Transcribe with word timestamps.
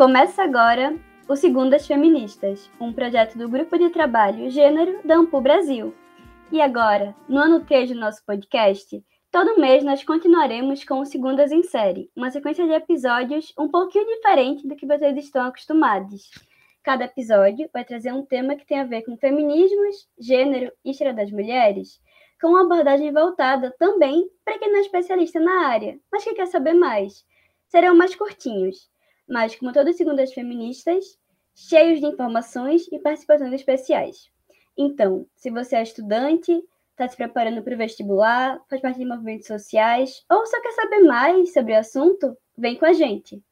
Começa 0.00 0.42
agora 0.42 0.98
o 1.28 1.36
Segundas 1.36 1.86
Feministas, 1.86 2.70
um 2.80 2.90
projeto 2.90 3.36
do 3.36 3.50
Grupo 3.50 3.76
de 3.76 3.90
Trabalho 3.90 4.48
Gênero 4.48 5.06
da 5.06 5.16
Ampu 5.16 5.42
Brasil. 5.42 5.94
E 6.50 6.58
agora, 6.58 7.14
no 7.28 7.38
ano 7.38 7.62
3 7.66 7.90
do 7.90 8.00
nosso 8.00 8.24
podcast, 8.24 9.04
todo 9.30 9.60
mês 9.60 9.84
nós 9.84 10.02
continuaremos 10.02 10.84
com 10.84 11.00
o 11.00 11.04
Segundas 11.04 11.52
em 11.52 11.62
Série, 11.62 12.10
uma 12.16 12.30
sequência 12.30 12.64
de 12.64 12.72
episódios 12.72 13.52
um 13.58 13.68
pouquinho 13.68 14.06
diferente 14.06 14.66
do 14.66 14.74
que 14.74 14.86
vocês 14.86 15.18
estão 15.18 15.44
acostumados. 15.44 16.30
Cada 16.82 17.04
episódio 17.04 17.68
vai 17.70 17.84
trazer 17.84 18.14
um 18.14 18.24
tema 18.24 18.56
que 18.56 18.64
tem 18.64 18.80
a 18.80 18.84
ver 18.84 19.02
com 19.02 19.18
feminismos, 19.18 20.08
gênero 20.18 20.72
e 20.82 20.92
história 20.92 21.12
das 21.12 21.30
mulheres, 21.30 22.00
com 22.40 22.48
uma 22.48 22.62
abordagem 22.62 23.12
voltada 23.12 23.70
também 23.78 24.26
para 24.46 24.58
quem 24.58 24.72
não 24.72 24.78
é 24.78 24.80
especialista 24.80 25.38
na 25.38 25.66
área, 25.66 26.00
mas 26.10 26.24
que 26.24 26.32
quer 26.32 26.46
saber 26.46 26.72
mais. 26.72 27.22
Serão 27.68 27.94
mais 27.94 28.16
curtinhos, 28.16 28.88
mas, 29.30 29.54
como 29.56 29.72
todas 29.72 29.96
segundas 29.96 30.32
feministas, 30.32 31.18
cheios 31.54 32.00
de 32.00 32.06
informações 32.06 32.86
e 32.90 32.98
participações 32.98 33.52
especiais. 33.52 34.28
Então, 34.76 35.26
se 35.36 35.50
você 35.50 35.76
é 35.76 35.82
estudante, 35.82 36.52
está 36.90 37.08
se 37.08 37.16
preparando 37.16 37.62
para 37.62 37.74
o 37.74 37.78
vestibular, 37.78 38.60
faz 38.68 38.82
parte 38.82 38.98
de 38.98 39.06
movimentos 39.06 39.46
sociais 39.46 40.22
ou 40.30 40.44
só 40.46 40.60
quer 40.60 40.72
saber 40.72 41.00
mais 41.00 41.52
sobre 41.52 41.72
o 41.72 41.78
assunto, 41.78 42.36
vem 42.56 42.76
com 42.76 42.84
a 42.84 42.92
gente! 42.92 43.42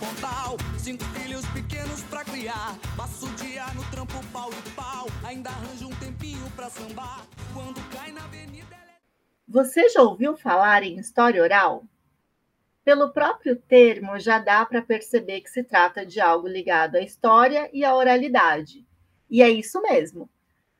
Pontal. 0.00 0.56
Cinco 0.78 1.04
filhos 1.04 1.44
pequenos 1.50 2.02
pra 2.04 2.24
criar. 2.24 2.76
Passo 2.96 3.26
o 3.26 3.34
dia 3.34 3.66
no 3.74 3.84
trampo 3.90 4.14
pau 4.32 4.50
e 4.50 4.70
pau. 4.70 5.06
Ainda 5.22 5.50
arranjo 5.50 5.88
um 5.88 5.94
tempinho 5.96 6.50
pra 6.56 6.70
sambar. 6.70 7.26
Quando 7.52 7.80
cai 7.94 8.10
na 8.10 8.24
avenida. 8.24 8.74
É 8.74 8.94
Você 9.46 9.90
já 9.90 10.00
ouviu 10.00 10.36
falar 10.36 10.82
em 10.82 10.98
história 10.98 11.42
oral? 11.42 11.84
Pelo 12.82 13.12
próprio 13.12 13.56
termo, 13.56 14.18
já 14.18 14.38
dá 14.38 14.64
para 14.64 14.80
perceber 14.80 15.42
que 15.42 15.50
se 15.50 15.62
trata 15.62 16.04
de 16.04 16.18
algo 16.18 16.48
ligado 16.48 16.96
à 16.96 17.02
história 17.02 17.68
e 17.72 17.84
à 17.84 17.94
oralidade. 17.94 18.86
E 19.28 19.42
é 19.42 19.50
isso 19.50 19.82
mesmo. 19.82 20.30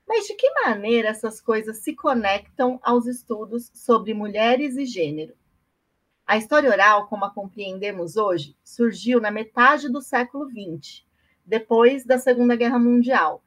Mas 0.08 0.26
de 0.26 0.34
que 0.34 0.50
maneira 0.64 1.10
essas 1.10 1.40
coisas 1.40 1.84
se 1.84 1.94
conectam 1.94 2.80
aos 2.82 3.06
estudos 3.06 3.70
sobre 3.74 4.14
mulheres 4.14 4.76
e 4.76 4.86
gênero? 4.86 5.34
A 6.30 6.36
história 6.36 6.70
oral, 6.70 7.08
como 7.08 7.24
a 7.24 7.34
compreendemos 7.34 8.16
hoje, 8.16 8.56
surgiu 8.62 9.20
na 9.20 9.32
metade 9.32 9.88
do 9.90 10.00
século 10.00 10.48
XX, 10.48 11.02
depois 11.44 12.04
da 12.04 12.18
Segunda 12.18 12.54
Guerra 12.54 12.78
Mundial, 12.78 13.42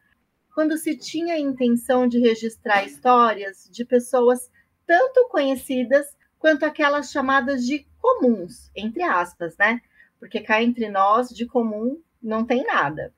quando 0.54 0.78
se 0.78 0.98
tinha 0.98 1.36
a 1.36 1.40
intenção 1.40 2.10
de 2.10 2.20
registrar 2.20 2.84
histórias 2.84 3.70
de 3.72 3.86
pessoas 3.86 4.52
tanto 4.86 5.30
conhecidas 5.30 6.14
quanto 6.38 6.66
aquelas 6.66 7.10
chamadas 7.10 7.66
de 7.66 7.88
comuns, 8.02 8.70
entre 8.76 9.02
aspas, 9.02 9.56
né? 9.58 9.80
Porque 10.20 10.42
cá 10.42 10.62
entre 10.62 10.90
nós, 10.90 11.30
de 11.30 11.46
comum, 11.46 12.02
não 12.22 12.44
tem 12.44 12.66
nada. 12.66 13.14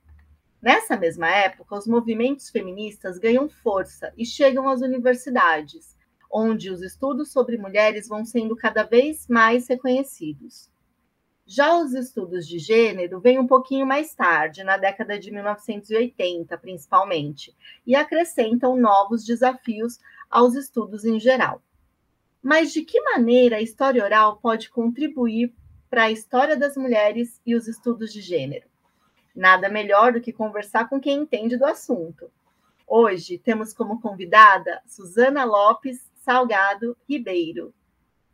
Nessa 0.61 0.95
mesma 0.95 1.27
época, 1.27 1.75
os 1.75 1.87
movimentos 1.87 2.51
feministas 2.51 3.17
ganham 3.17 3.49
força 3.49 4.13
e 4.15 4.27
chegam 4.27 4.69
às 4.69 4.81
universidades, 4.81 5.94
onde 6.37 6.69
os 6.69 6.81
estudos 6.81 7.31
sobre 7.31 7.57
mulheres 7.57 8.09
vão 8.09 8.25
sendo 8.25 8.57
cada 8.57 8.83
vez 8.83 9.25
mais 9.29 9.69
reconhecidos. 9.69 10.69
Já 11.45 11.77
os 11.77 11.93
estudos 11.93 12.45
de 12.45 12.59
gênero 12.59 13.21
vêm 13.21 13.39
um 13.39 13.47
pouquinho 13.47 13.85
mais 13.85 14.13
tarde, 14.13 14.61
na 14.61 14.75
década 14.75 15.17
de 15.17 15.31
1980, 15.31 16.57
principalmente, 16.57 17.55
e 17.87 17.95
acrescentam 17.95 18.75
novos 18.75 19.23
desafios 19.23 19.97
aos 20.29 20.55
estudos 20.55 21.05
em 21.05 21.21
geral. 21.21 21.61
Mas 22.43 22.73
de 22.73 22.81
que 22.81 22.99
maneira 22.99 23.55
a 23.55 23.61
história 23.61 24.03
oral 24.03 24.35
pode 24.35 24.69
contribuir 24.69 25.53
para 25.89 26.03
a 26.03 26.11
história 26.11 26.57
das 26.57 26.75
mulheres 26.75 27.39
e 27.45 27.55
os 27.55 27.65
estudos 27.65 28.11
de 28.11 28.19
gênero? 28.19 28.67
Nada 29.33 29.69
melhor 29.69 30.11
do 30.11 30.19
que 30.19 30.33
conversar 30.33 30.89
com 30.89 30.99
quem 30.99 31.19
entende 31.19 31.55
do 31.55 31.65
assunto. 31.65 32.29
Hoje 32.85 33.37
temos 33.37 33.73
como 33.73 34.01
convidada 34.01 34.81
Suzana 34.85 35.45
Lopes 35.45 36.13
Salgado 36.25 36.97
Ribeiro. 37.07 37.71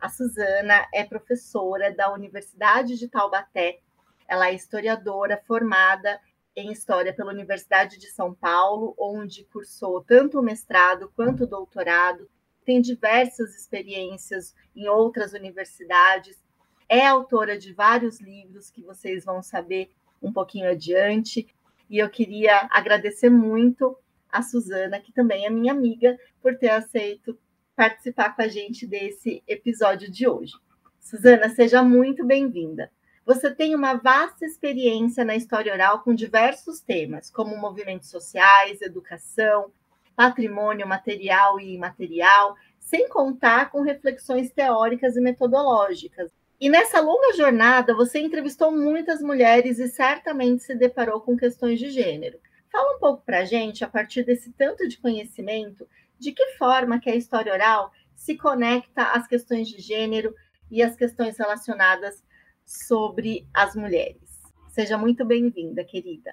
A 0.00 0.08
Suzana 0.08 0.88
é 0.94 1.04
professora 1.04 1.94
da 1.94 2.10
Universidade 2.10 2.98
de 2.98 3.06
Taubaté. 3.06 3.80
Ela 4.26 4.48
é 4.48 4.54
historiadora 4.54 5.42
formada 5.46 6.18
em 6.56 6.72
História 6.72 7.12
pela 7.12 7.30
Universidade 7.30 7.98
de 7.98 8.06
São 8.06 8.32
Paulo, 8.32 8.94
onde 8.98 9.44
cursou 9.44 10.02
tanto 10.02 10.40
o 10.40 10.42
mestrado 10.42 11.12
quanto 11.14 11.44
o 11.44 11.46
doutorado. 11.46 12.30
Tem 12.64 12.80
diversas 12.80 13.54
experiências 13.54 14.54
em 14.74 14.88
outras 14.88 15.34
universidades. 15.34 16.42
É 16.88 17.06
autora 17.06 17.58
de 17.58 17.74
vários 17.74 18.22
livros 18.22 18.70
que 18.70 18.80
vocês 18.80 19.22
vão 19.22 19.42
saber 19.42 19.90
um 20.22 20.32
pouquinho 20.32 20.70
adiante. 20.70 21.46
E 21.90 21.98
eu 21.98 22.08
queria 22.08 22.66
agradecer 22.70 23.28
muito 23.28 23.94
a 24.30 24.40
Suzana, 24.40 24.98
que 24.98 25.12
também 25.12 25.44
é 25.44 25.50
minha 25.50 25.74
amiga, 25.74 26.18
por 26.40 26.56
ter 26.56 26.70
aceito 26.70 27.38
participar 27.74 28.34
com 28.36 28.42
a 28.42 28.48
gente 28.48 28.86
desse 28.86 29.42
episódio 29.46 30.10
de 30.10 30.28
hoje. 30.28 30.52
Suzana, 31.00 31.48
seja 31.48 31.82
muito 31.82 32.24
bem-vinda. 32.24 32.90
Você 33.24 33.54
tem 33.54 33.74
uma 33.74 33.94
vasta 33.94 34.44
experiência 34.44 35.24
na 35.24 35.36
história 35.36 35.72
oral 35.72 36.00
com 36.00 36.14
diversos 36.14 36.80
temas, 36.80 37.30
como 37.30 37.56
movimentos 37.56 38.10
sociais, 38.10 38.82
educação, 38.82 39.70
patrimônio 40.16 40.86
material 40.86 41.58
e 41.60 41.74
imaterial, 41.74 42.56
sem 42.78 43.08
contar 43.08 43.70
com 43.70 43.80
reflexões 43.80 44.50
teóricas 44.50 45.16
e 45.16 45.20
metodológicas. 45.20 46.30
E 46.60 46.68
nessa 46.68 47.00
longa 47.00 47.32
jornada, 47.34 47.94
você 47.94 48.20
entrevistou 48.20 48.70
muitas 48.70 49.20
mulheres 49.20 49.78
e 49.78 49.88
certamente 49.88 50.62
se 50.62 50.74
deparou 50.74 51.20
com 51.20 51.36
questões 51.36 51.78
de 51.78 51.90
gênero. 51.90 52.38
Fala 52.70 52.96
um 52.96 52.98
pouco 52.98 53.22
para 53.24 53.40
a 53.40 53.44
gente, 53.44 53.84
a 53.84 53.88
partir 53.88 54.24
desse 54.24 54.52
tanto 54.52 54.86
de 54.88 54.98
conhecimento, 54.98 55.86
de 56.22 56.30
que 56.30 56.56
forma 56.56 57.00
que 57.00 57.10
a 57.10 57.16
história 57.16 57.52
oral 57.52 57.90
se 58.14 58.36
conecta 58.36 59.02
às 59.10 59.26
questões 59.26 59.66
de 59.66 59.82
gênero 59.82 60.32
e 60.70 60.80
às 60.80 60.94
questões 60.94 61.36
relacionadas 61.36 62.22
sobre 62.64 63.44
as 63.52 63.74
mulheres. 63.74 64.22
Seja 64.70 64.96
muito 64.96 65.24
bem-vinda, 65.24 65.82
querida. 65.82 66.32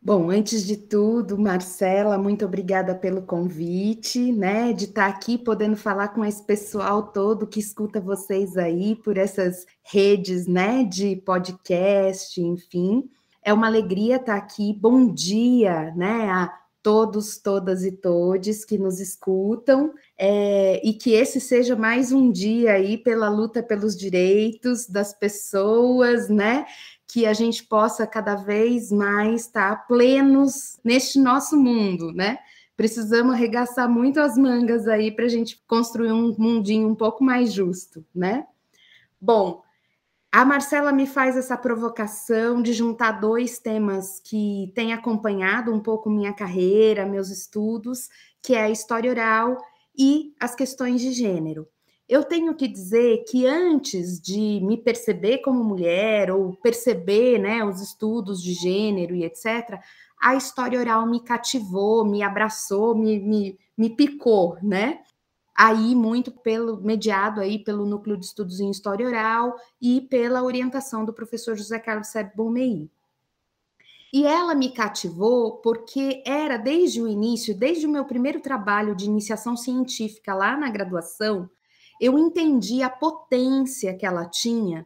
Bom, 0.00 0.30
antes 0.30 0.66
de 0.66 0.78
tudo, 0.78 1.38
Marcela, 1.38 2.16
muito 2.16 2.46
obrigada 2.46 2.94
pelo 2.94 3.20
convite, 3.20 4.32
né, 4.32 4.72
de 4.72 4.86
estar 4.86 5.06
aqui 5.06 5.36
podendo 5.36 5.76
falar 5.76 6.08
com 6.08 6.24
esse 6.24 6.42
pessoal 6.44 7.12
todo 7.12 7.46
que 7.46 7.60
escuta 7.60 8.00
vocês 8.00 8.56
aí 8.56 8.96
por 8.96 9.18
essas 9.18 9.66
redes, 9.82 10.46
né, 10.46 10.84
de 10.84 11.16
podcast, 11.16 12.40
enfim. 12.40 13.10
É 13.44 13.52
uma 13.52 13.66
alegria 13.66 14.16
estar 14.16 14.36
aqui. 14.36 14.72
Bom 14.72 15.06
dia, 15.06 15.92
né, 15.94 16.30
a 16.30 16.61
todos, 16.82 17.38
todas 17.38 17.84
e 17.84 17.92
todes 17.92 18.64
que 18.64 18.76
nos 18.76 18.98
escutam, 18.98 19.94
é, 20.18 20.80
e 20.84 20.92
que 20.92 21.12
esse 21.12 21.40
seja 21.40 21.76
mais 21.76 22.10
um 22.10 22.30
dia 22.30 22.72
aí 22.72 22.98
pela 22.98 23.28
luta 23.28 23.62
pelos 23.62 23.96
direitos 23.96 24.86
das 24.88 25.12
pessoas, 25.12 26.28
né? 26.28 26.66
Que 27.06 27.24
a 27.26 27.32
gente 27.32 27.64
possa 27.64 28.06
cada 28.06 28.34
vez 28.34 28.90
mais 28.90 29.42
estar 29.42 29.86
plenos 29.86 30.78
neste 30.82 31.18
nosso 31.18 31.56
mundo, 31.56 32.12
né? 32.12 32.38
Precisamos 32.76 33.34
arregaçar 33.34 33.88
muito 33.88 34.18
as 34.18 34.36
mangas 34.36 34.88
aí 34.88 35.10
para 35.10 35.26
a 35.26 35.28
gente 35.28 35.62
construir 35.66 36.10
um 36.10 36.34
mundinho 36.36 36.88
um 36.88 36.94
pouco 36.94 37.22
mais 37.22 37.52
justo, 37.52 38.04
né? 38.14 38.44
Bom, 39.20 39.62
a 40.32 40.46
Marcela 40.46 40.92
me 40.92 41.06
faz 41.06 41.36
essa 41.36 41.58
provocação 41.58 42.62
de 42.62 42.72
juntar 42.72 43.20
dois 43.20 43.58
temas 43.58 44.18
que 44.18 44.72
têm 44.74 44.94
acompanhado 44.94 45.70
um 45.70 45.78
pouco 45.78 46.08
minha 46.08 46.32
carreira, 46.32 47.04
meus 47.04 47.28
estudos, 47.28 48.08
que 48.40 48.54
é 48.54 48.62
a 48.62 48.70
história 48.70 49.10
oral 49.10 49.58
e 49.96 50.34
as 50.40 50.54
questões 50.54 51.02
de 51.02 51.12
gênero. 51.12 51.68
Eu 52.08 52.24
tenho 52.24 52.54
que 52.54 52.66
dizer 52.66 53.24
que 53.28 53.46
antes 53.46 54.18
de 54.18 54.58
me 54.62 54.78
perceber 54.78 55.38
como 55.38 55.62
mulher 55.62 56.30
ou 56.30 56.56
perceber 56.56 57.38
né, 57.38 57.62
os 57.62 57.82
estudos 57.82 58.42
de 58.42 58.54
gênero 58.54 59.14
e 59.14 59.24
etc., 59.24 59.78
a 60.18 60.34
história 60.34 60.80
oral 60.80 61.06
me 61.06 61.22
cativou, 61.22 62.06
me 62.06 62.22
abraçou, 62.22 62.94
me, 62.94 63.18
me, 63.18 63.58
me 63.76 63.90
picou, 63.90 64.56
né? 64.62 65.00
Aí 65.54 65.94
muito 65.94 66.30
pelo 66.30 66.80
mediado 66.80 67.40
aí 67.40 67.58
pelo 67.58 67.86
núcleo 67.86 68.16
de 68.16 68.24
estudos 68.24 68.60
em 68.60 68.70
história 68.70 69.06
oral 69.06 69.56
e 69.80 70.00
pela 70.00 70.42
orientação 70.42 71.04
do 71.04 71.12
professor 71.12 71.56
José 71.56 71.78
Carlos 71.78 72.08
Seb. 72.08 72.30
E 74.12 74.26
ela 74.26 74.54
me 74.54 74.72
cativou 74.72 75.56
porque 75.58 76.22
era 76.26 76.58
desde 76.58 77.00
o 77.00 77.08
início, 77.08 77.56
desde 77.56 77.86
o 77.86 77.90
meu 77.90 78.04
primeiro 78.04 78.40
trabalho 78.40 78.94
de 78.94 79.06
iniciação 79.06 79.56
científica 79.56 80.34
lá 80.34 80.56
na 80.56 80.68
graduação, 80.68 81.48
eu 82.00 82.18
entendi 82.18 82.82
a 82.82 82.90
potência 82.90 83.96
que 83.96 84.04
ela 84.04 84.26
tinha 84.26 84.84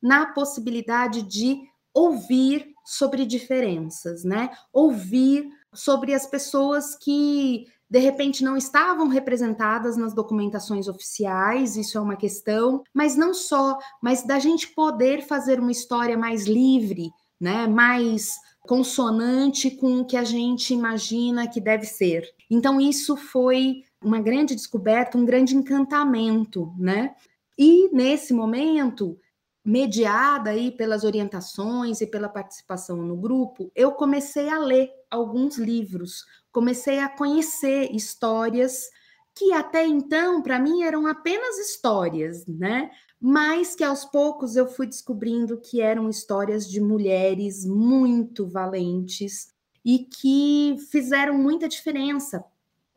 na 0.00 0.26
possibilidade 0.26 1.22
de 1.22 1.60
ouvir 1.92 2.72
sobre 2.84 3.26
diferenças, 3.26 4.22
né? 4.22 4.50
Ouvir 4.72 5.48
sobre 5.74 6.14
as 6.14 6.26
pessoas 6.26 6.94
que 6.94 7.66
de 7.90 7.98
repente 7.98 8.44
não 8.44 8.56
estavam 8.56 9.08
representadas 9.08 9.96
nas 9.96 10.14
documentações 10.14 10.88
oficiais, 10.88 11.76
isso 11.76 11.96
é 11.96 12.00
uma 12.00 12.16
questão, 12.16 12.82
mas 12.92 13.16
não 13.16 13.32
só, 13.32 13.78
mas 14.02 14.24
da 14.24 14.38
gente 14.38 14.68
poder 14.74 15.22
fazer 15.22 15.58
uma 15.58 15.72
história 15.72 16.16
mais 16.16 16.46
livre, 16.46 17.10
né, 17.40 17.66
mais 17.66 18.34
consonante 18.62 19.70
com 19.70 20.00
o 20.00 20.04
que 20.04 20.16
a 20.16 20.24
gente 20.24 20.74
imagina 20.74 21.48
que 21.48 21.60
deve 21.60 21.86
ser. 21.86 22.28
Então 22.50 22.80
isso 22.80 23.16
foi 23.16 23.82
uma 24.02 24.20
grande 24.20 24.54
descoberta, 24.54 25.16
um 25.16 25.24
grande 25.24 25.56
encantamento, 25.56 26.72
né? 26.78 27.14
E 27.58 27.88
nesse 27.92 28.32
momento, 28.32 29.18
mediada 29.64 30.50
aí 30.50 30.70
pelas 30.70 31.02
orientações 31.02 32.00
e 32.00 32.06
pela 32.06 32.28
participação 32.28 32.98
no 32.98 33.16
grupo, 33.16 33.72
eu 33.74 33.92
comecei 33.92 34.48
a 34.48 34.58
ler 34.58 34.90
alguns 35.10 35.58
livros, 35.58 36.24
comecei 36.58 36.98
a 36.98 37.08
conhecer 37.08 37.94
histórias 37.94 38.90
que 39.32 39.52
até 39.52 39.86
então 39.86 40.42
para 40.42 40.58
mim 40.58 40.82
eram 40.82 41.06
apenas 41.06 41.56
histórias, 41.56 42.44
né? 42.48 42.90
Mas 43.20 43.76
que 43.76 43.84
aos 43.84 44.04
poucos 44.04 44.56
eu 44.56 44.66
fui 44.66 44.88
descobrindo 44.88 45.60
que 45.60 45.80
eram 45.80 46.10
histórias 46.10 46.68
de 46.68 46.80
mulheres 46.80 47.64
muito 47.64 48.44
valentes 48.44 49.54
e 49.84 50.00
que 50.00 50.74
fizeram 50.90 51.38
muita 51.38 51.68
diferença 51.68 52.44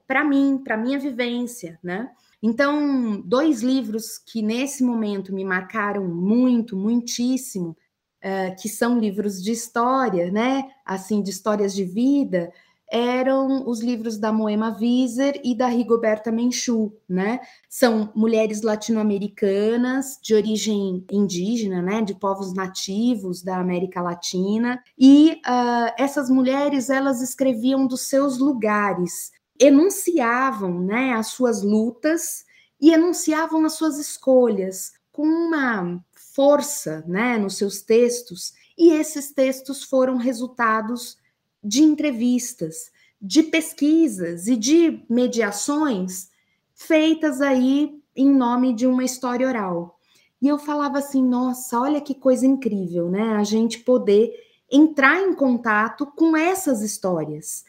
para 0.08 0.24
mim, 0.24 0.58
para 0.58 0.76
minha 0.76 0.98
vivência, 0.98 1.80
né? 1.84 2.10
Então, 2.42 3.22
dois 3.22 3.62
livros 3.62 4.18
que 4.18 4.42
nesse 4.42 4.84
momento 4.84 5.32
me 5.32 5.46
marcaram 5.46 6.08
muito, 6.08 6.76
muitíssimo, 6.76 7.78
uh, 8.24 8.60
que 8.60 8.68
são 8.68 8.98
livros 8.98 9.40
de 9.40 9.52
história, 9.52 10.32
né? 10.32 10.68
Assim, 10.84 11.22
de 11.22 11.30
histórias 11.30 11.76
de 11.76 11.86
vida, 11.86 12.52
eram 12.92 13.68
os 13.68 13.80
livros 13.80 14.18
da 14.18 14.34
Moema 14.34 14.78
Wieser 14.78 15.40
e 15.44 15.56
da 15.56 15.68
Rigoberta 15.68 16.30
Menchú, 16.30 16.94
né? 17.08 17.40
São 17.70 18.12
mulheres 18.14 18.62
latino-americanas 18.62 20.20
de 20.22 20.36
origem 20.36 21.06
indígena, 21.10 21.82
né? 21.82 22.02
De 22.02 22.14
povos 22.14 22.54
nativos 22.54 23.42
da 23.42 23.58
América 23.58 24.02
Latina. 24.02 24.84
E 25.00 25.42
uh, 25.48 25.94
essas 25.98 26.30
mulheres, 26.30 26.90
elas 26.90 27.22
escreviam 27.22 27.88
dos 27.88 28.02
seus 28.02 28.38
lugares, 28.38 29.32
enunciavam 29.58 30.82
né, 30.82 31.14
as 31.14 31.28
suas 31.28 31.64
lutas 31.64 32.44
e 32.80 32.92
enunciavam 32.92 33.64
as 33.64 33.74
suas 33.74 33.98
escolhas 33.98 34.92
com 35.12 35.24
uma 35.24 36.04
força 36.34 37.04
né, 37.08 37.38
nos 37.38 37.58
seus 37.58 37.82
textos, 37.82 38.54
e 38.78 38.94
esses 38.94 39.32
textos 39.32 39.84
foram 39.84 40.18
resultados 40.18 41.18
de 41.64 41.84
entrevistas, 41.84 42.92
de 43.22 43.44
pesquisas 43.44 44.48
e 44.48 44.56
de 44.56 45.04
mediações 45.10 46.30
feitas 46.74 47.42
aí 47.42 48.02
em 48.16 48.30
nome 48.30 48.74
de 48.74 48.88
uma 48.88 49.04
história 49.04 49.48
oral. 49.48 50.00
E 50.42 50.48
eu 50.48 50.58
falava 50.58 50.98
assim, 50.98 51.24
nossa, 51.24 51.80
olha 51.80 52.02
que 52.02 52.16
coisa 52.16 52.46
incrível, 52.46 53.10
né? 53.10 53.36
A 53.36 53.44
gente 53.44 53.80
poder 53.80 54.34
entrar 54.72 55.22
em 55.22 55.34
contato 55.36 56.06
com 56.16 56.36
essas 56.36 56.82
histórias, 56.82 57.64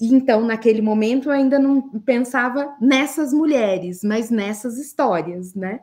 então, 0.00 0.44
naquele 0.44 0.82
momento, 0.82 1.28
eu 1.28 1.32
ainda 1.32 1.58
não 1.58 1.80
pensava 2.00 2.76
nessas 2.80 3.32
mulheres, 3.32 4.02
mas 4.02 4.30
nessas 4.30 4.76
histórias, 4.76 5.54
né? 5.54 5.80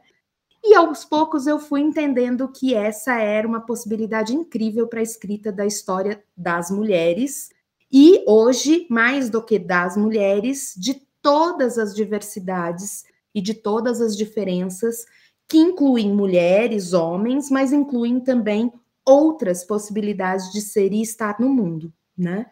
E 0.63 0.75
aos 0.75 1.04
poucos 1.04 1.48
eu 1.48 1.60
fui 1.60 1.81
entendendo 1.81 2.48
que 2.48 2.74
essa 2.74 3.16
era 3.16 3.48
uma 3.48 3.62
possibilidade 3.62 4.36
incrível 4.36 4.88
para 4.88 5.00
a 5.00 5.04
escrita 5.04 5.52
da 5.52 5.66
história 5.66 6.24
das 6.38 6.69
mulheres, 6.69 7.50
e 7.92 8.24
hoje, 8.25 8.88
mais 8.90 9.30
do 9.30 9.44
que 9.44 9.60
das 9.60 9.98
mulheres, 9.98 10.74
de 10.78 11.02
todas 11.22 11.78
as 11.78 11.94
diversidades 11.94 13.04
e 13.36 13.42
de 13.42 13.54
todas 13.54 14.00
as 14.00 14.16
diferenças, 14.16 15.06
que 15.48 15.58
incluem 15.58 16.13
mulheres, 16.13 16.94
homens, 16.94 17.50
mas 17.50 17.74
incluem 17.74 18.22
também 18.22 18.72
outras 19.06 19.66
possibilidades 19.66 20.52
de 20.54 20.62
ser 20.62 20.94
e 20.94 21.02
estar 21.02 21.38
no 21.40 21.50
mundo, 21.50 21.92
né? 22.18 22.46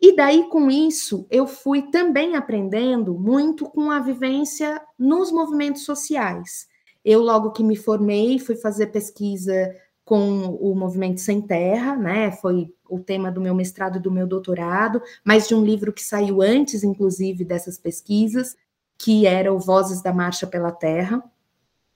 E 0.00 0.14
daí, 0.14 0.48
com 0.48 0.70
isso, 0.70 1.26
eu 1.30 1.46
fui 1.46 1.82
também 1.90 2.36
aprendendo 2.36 3.14
muito 3.14 3.66
com 3.66 3.90
a 3.90 3.98
vivência 3.98 4.80
nos 4.98 5.30
movimentos 5.32 5.84
sociais. 5.84 6.66
Eu, 7.06 7.22
logo 7.22 7.52
que 7.52 7.62
me 7.62 7.76
formei, 7.76 8.36
fui 8.36 8.56
fazer 8.56 8.88
pesquisa 8.88 9.72
com 10.04 10.56
o 10.56 10.74
Movimento 10.74 11.20
Sem 11.20 11.40
Terra, 11.40 11.94
né? 11.94 12.32
Foi 12.32 12.68
o 12.90 12.98
tema 12.98 13.30
do 13.30 13.40
meu 13.40 13.54
mestrado 13.54 13.98
e 13.98 14.02
do 14.02 14.10
meu 14.10 14.26
doutorado, 14.26 15.00
mas 15.24 15.46
de 15.46 15.54
um 15.54 15.64
livro 15.64 15.92
que 15.92 16.02
saiu 16.02 16.42
antes, 16.42 16.82
inclusive, 16.82 17.44
dessas 17.44 17.78
pesquisas, 17.78 18.56
que 18.98 19.24
era 19.24 19.54
o 19.54 19.58
Vozes 19.60 20.02
da 20.02 20.12
Marcha 20.12 20.48
pela 20.48 20.72
Terra. 20.72 21.22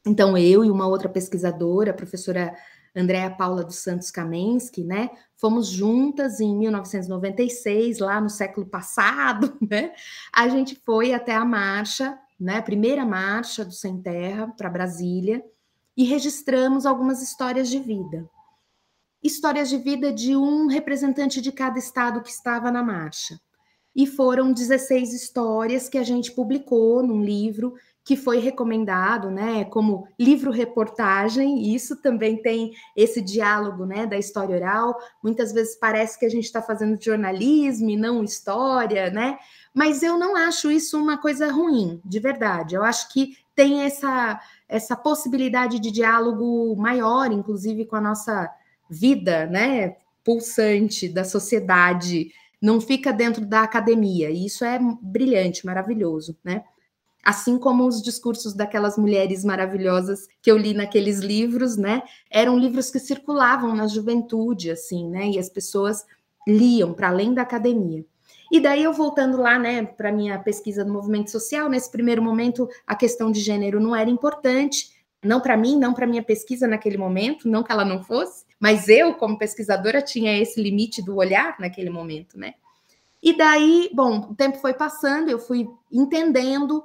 Então, 0.07 0.39
eu 0.39 0.65
e 0.65 0.71
uma 0.71 0.87
outra 0.87 1.09
pesquisadora, 1.09 1.91
a 1.91 1.95
professora 1.95 2.55
Andréa 2.95 3.31
Paula 3.31 3.65
dos 3.65 3.79
Santos 3.79 4.13
Kamensky, 4.13 4.85
né? 4.85 5.11
Fomos 5.37 5.67
juntas 5.67 6.39
em 6.39 6.57
1996, 6.57 7.99
lá 7.99 8.21
no 8.21 8.31
século 8.31 8.65
passado, 8.65 9.59
né? 9.69 9.93
A 10.33 10.47
gente 10.47 10.77
foi 10.85 11.13
até 11.13 11.35
a 11.35 11.45
marcha, 11.45 12.17
né? 12.41 12.63
Primeira 12.63 13.05
marcha 13.05 13.65
do 13.65 13.73
Sem 13.73 14.01
Terra 14.01 14.49
para 14.57 14.71
Brasília 14.71 15.45
e 15.97 16.05
registramos 16.05 16.87
algumas 16.87 17.21
histórias 17.23 17.69
de 17.69 17.79
vida. 17.79 18.29
Histórias 19.23 19.69
de 19.69 19.77
vida 19.77 20.11
de 20.11 20.35
um 20.35 20.67
representante 20.67 21.43
de 21.43 21.53
cada 21.53 21.79
estado 21.79 22.23
que 22.23 22.31
estava 22.31 22.71
na 22.71 22.83
marcha. 22.83 23.39
E 23.95 24.07
foram 24.07 24.53
16 24.53 25.13
histórias 25.13 25.89
que 25.89 25.99
a 25.99 26.03
gente 26.03 26.33
publicou 26.33 27.03
num 27.03 27.23
livro 27.23 27.75
que 28.03 28.17
foi 28.17 28.39
recomendado, 28.39 29.31
né, 29.31 29.65
como 29.67 30.09
livro-reportagem, 30.19 31.75
isso 31.75 32.01
também 32.01 32.41
tem 32.41 32.73
esse 32.97 33.21
diálogo, 33.21 33.85
né, 33.85 34.07
da 34.07 34.17
história 34.17 34.57
oral. 34.57 34.99
Muitas 35.23 35.53
vezes 35.53 35.77
parece 35.77 36.19
que 36.19 36.25
a 36.25 36.29
gente 36.29 36.45
está 36.45 36.63
fazendo 36.63 37.01
jornalismo 37.01 37.91
e 37.91 37.97
não 37.97 38.25
história, 38.25 39.11
né? 39.11 39.39
Mas 39.75 40.03
eu 40.03 40.19
não 40.19 40.37
acho 40.37 40.71
isso 40.71 40.99
uma 40.99 41.19
coisa 41.19 41.51
ruim, 41.51 42.01
de 42.05 42.19
verdade. 42.19 42.75
Eu 42.75 42.83
acho 42.83 43.13
que 43.13 43.37
tem 43.55 43.83
essa 43.83 44.41
essa 44.69 44.97
possibilidade 44.97 45.81
de 45.81 45.91
diálogo 45.91 46.77
maior, 46.77 47.33
inclusive 47.33 47.85
com 47.87 47.97
a 47.97 48.01
nossa 48.01 48.49
vida, 48.89 49.47
né, 49.47 49.97
pulsante 50.25 51.09
da 51.09 51.25
sociedade. 51.25 52.33
Não 52.63 52.81
fica 52.81 53.13
dentro 53.13 53.45
da 53.45 53.63
academia. 53.63 54.31
E 54.31 54.47
isso 54.47 54.65
é 54.65 54.79
brilhante, 55.03 55.67
maravilhoso, 55.67 56.37
né? 56.45 56.63
assim 57.25 57.59
como 57.59 57.87
os 57.87 58.03
discursos 58.03 58.55
daquelas 58.55 58.97
mulheres 58.97 59.45
maravilhosas 59.45 60.27
que 60.41 60.51
eu 60.51 60.57
li 60.57 60.73
naqueles 60.73 61.19
livros, 61.21 61.77
né? 61.77 62.03
Eram 62.31 62.59
livros 62.59 62.91
que 62.91 62.99
circulavam 62.99 63.75
na 63.75 63.87
juventude, 63.87 64.71
assim, 64.71 65.09
né? 65.09 65.29
E 65.29 65.39
as 65.39 65.49
pessoas 65.49 66.05
liam 66.47 66.95
para 66.95 67.09
além 67.09 67.35
da 67.35 67.43
academia. 67.43 68.05
E 68.51 68.61
daí 68.61 68.83
eu 68.83 68.93
voltando 68.93 69.37
lá, 69.37 69.59
né, 69.59 69.85
para 69.85 70.11
minha 70.11 70.39
pesquisa 70.39 70.85
no 70.85 70.93
movimento 70.93 71.31
social, 71.31 71.69
nesse 71.69 71.91
primeiro 71.91 72.23
momento 72.23 72.69
a 72.87 72.97
questão 72.97 73.31
de 73.31 73.41
gênero 73.41 73.79
não 73.79 73.95
era 73.95 74.11
importante, 74.11 74.91
não 75.23 75.41
para 75.41 75.57
mim, 75.57 75.79
não 75.79 75.95
para 75.95 76.07
minha 76.07 76.23
pesquisa 76.23 76.67
naquele 76.67 76.97
momento, 76.99 77.49
não 77.49 77.63
que 77.63 77.71
ela 77.71 77.85
não 77.85 78.03
fosse, 78.03 78.45
mas 78.59 78.89
eu 78.89 79.15
como 79.15 79.39
pesquisadora 79.39 80.03
tinha 80.03 80.37
esse 80.39 80.61
limite 80.61 81.03
do 81.03 81.17
olhar 81.17 81.57
naquele 81.61 81.91
momento, 81.91 82.39
né? 82.39 82.55
E 83.23 83.37
daí, 83.37 83.91
bom, 83.93 84.31
o 84.31 84.35
tempo 84.35 84.59
foi 84.59 84.73
passando, 84.73 85.29
eu 85.29 85.39
fui 85.39 85.69
entendendo 85.93 86.83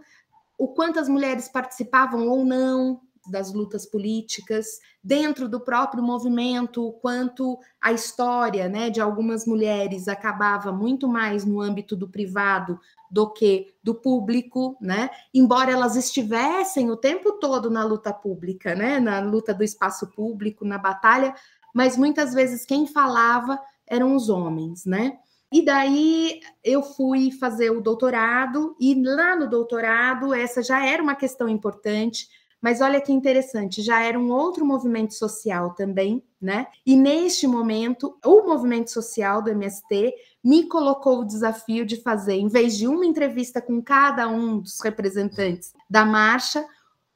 o 0.57 0.67
quanto 0.67 0.99
as 0.99 1.09
mulheres 1.09 1.47
participavam 1.47 2.27
ou 2.27 2.45
não 2.45 3.01
das 3.29 3.53
lutas 3.53 3.85
políticas 3.85 4.79
dentro 5.03 5.47
do 5.47 5.59
próprio 5.59 6.03
movimento, 6.03 6.87
o 6.87 6.93
quanto 6.93 7.59
a 7.81 7.91
história, 7.91 8.67
né, 8.67 8.89
de 8.89 8.99
algumas 8.99 9.45
mulheres 9.45 10.07
acabava 10.07 10.71
muito 10.71 11.07
mais 11.07 11.45
no 11.45 11.61
âmbito 11.61 11.95
do 11.95 12.07
privado 12.07 12.79
do 13.09 13.31
que 13.31 13.73
do 13.83 13.95
público, 13.95 14.75
né? 14.81 15.09
Embora 15.33 15.71
elas 15.71 15.95
estivessem 15.95 16.89
o 16.89 16.97
tempo 16.97 17.33
todo 17.33 17.69
na 17.69 17.83
luta 17.83 18.11
pública, 18.11 18.75
né, 18.75 18.99
na 18.99 19.19
luta 19.19 19.53
do 19.53 19.63
espaço 19.63 20.07
público, 20.07 20.65
na 20.65 20.77
batalha, 20.77 21.33
mas 21.73 21.97
muitas 21.97 22.33
vezes 22.33 22.65
quem 22.65 22.87
falava 22.87 23.59
eram 23.87 24.15
os 24.15 24.29
homens, 24.29 24.85
né? 24.85 25.19
E 25.51 25.63
daí 25.63 26.41
eu 26.63 26.81
fui 26.81 27.31
fazer 27.31 27.69
o 27.69 27.79
doutorado, 27.79 28.75
e 28.79 28.95
lá 28.95 29.35
no 29.35 29.49
doutorado, 29.49 30.33
essa 30.33 30.61
já 30.61 30.85
era 30.85 31.01
uma 31.01 31.15
questão 31.15 31.47
importante, 31.47 32.27
mas 32.65 32.81
olha 32.81 32.99
que 32.99 33.13
interessante, 33.13 33.83
já 33.83 34.01
era 34.01 34.17
um 34.17 34.31
outro 34.31 34.65
movimento 34.65 35.13
social 35.13 35.75
também, 35.75 36.23
né? 36.41 36.65
E 36.83 36.95
neste 36.95 37.45
momento, 37.45 38.17
o 38.25 38.41
movimento 38.41 38.89
social 38.89 39.39
do 39.39 39.51
MST 39.51 40.11
me 40.43 40.67
colocou 40.67 41.19
o 41.19 41.25
desafio 41.25 41.85
de 41.85 42.01
fazer, 42.01 42.33
em 42.33 42.47
vez 42.47 42.75
de 42.75 42.87
uma 42.87 43.05
entrevista 43.05 43.61
com 43.61 43.79
cada 43.83 44.27
um 44.27 44.57
dos 44.57 44.81
representantes 44.81 45.73
da 45.87 46.03
marcha, 46.03 46.65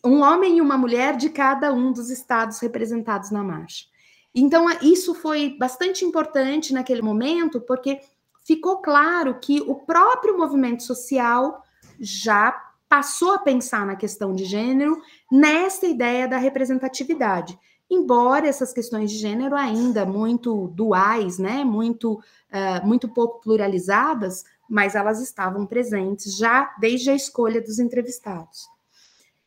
um 0.06 0.22
homem 0.22 0.60
e 0.60 0.62
uma 0.62 0.78
mulher 0.78 1.18
de 1.18 1.32
cada 1.32 1.74
um 1.74 1.92
dos 1.92 2.12
estados 2.12 2.60
representados 2.60 3.32
na 3.32 3.44
marcha. 3.44 3.86
Então, 4.36 4.68
isso 4.84 5.16
foi 5.16 5.58
bastante 5.58 6.06
importante 6.06 6.76
naquele 6.76 7.02
momento, 7.02 7.60
porque 7.60 8.00
ficou 8.46 8.84
claro 8.84 9.40
que 9.40 9.62
o 9.62 9.74
próprio 9.74 10.38
movimento 10.38 10.84
social 10.84 11.64
já 12.00 12.69
passou 12.90 13.34
a 13.34 13.40
pensar 13.40 13.86
na 13.86 13.96
questão 13.96 14.34
de 14.34 14.44
gênero 14.44 15.00
nessa 15.32 15.86
ideia 15.86 16.28
da 16.28 16.38
representatividade. 16.38 17.58
Embora 17.90 18.48
essas 18.48 18.74
questões 18.74 19.12
de 19.12 19.18
gênero 19.18 19.56
ainda 19.56 20.06
muito 20.06 20.68
duais, 20.70 21.38
né, 21.38 21.64
muito, 21.64 22.14
uh, 22.14 22.86
muito 22.86 23.08
pouco 23.08 23.40
pluralizadas, 23.42 24.44
mas 24.68 24.96
elas 24.96 25.22
estavam 25.22 25.66
presentes 25.66 26.36
já 26.36 26.76
desde 26.80 27.10
a 27.10 27.16
escolha 27.16 27.62
dos 27.62 27.80
entrevistados. 27.80 28.68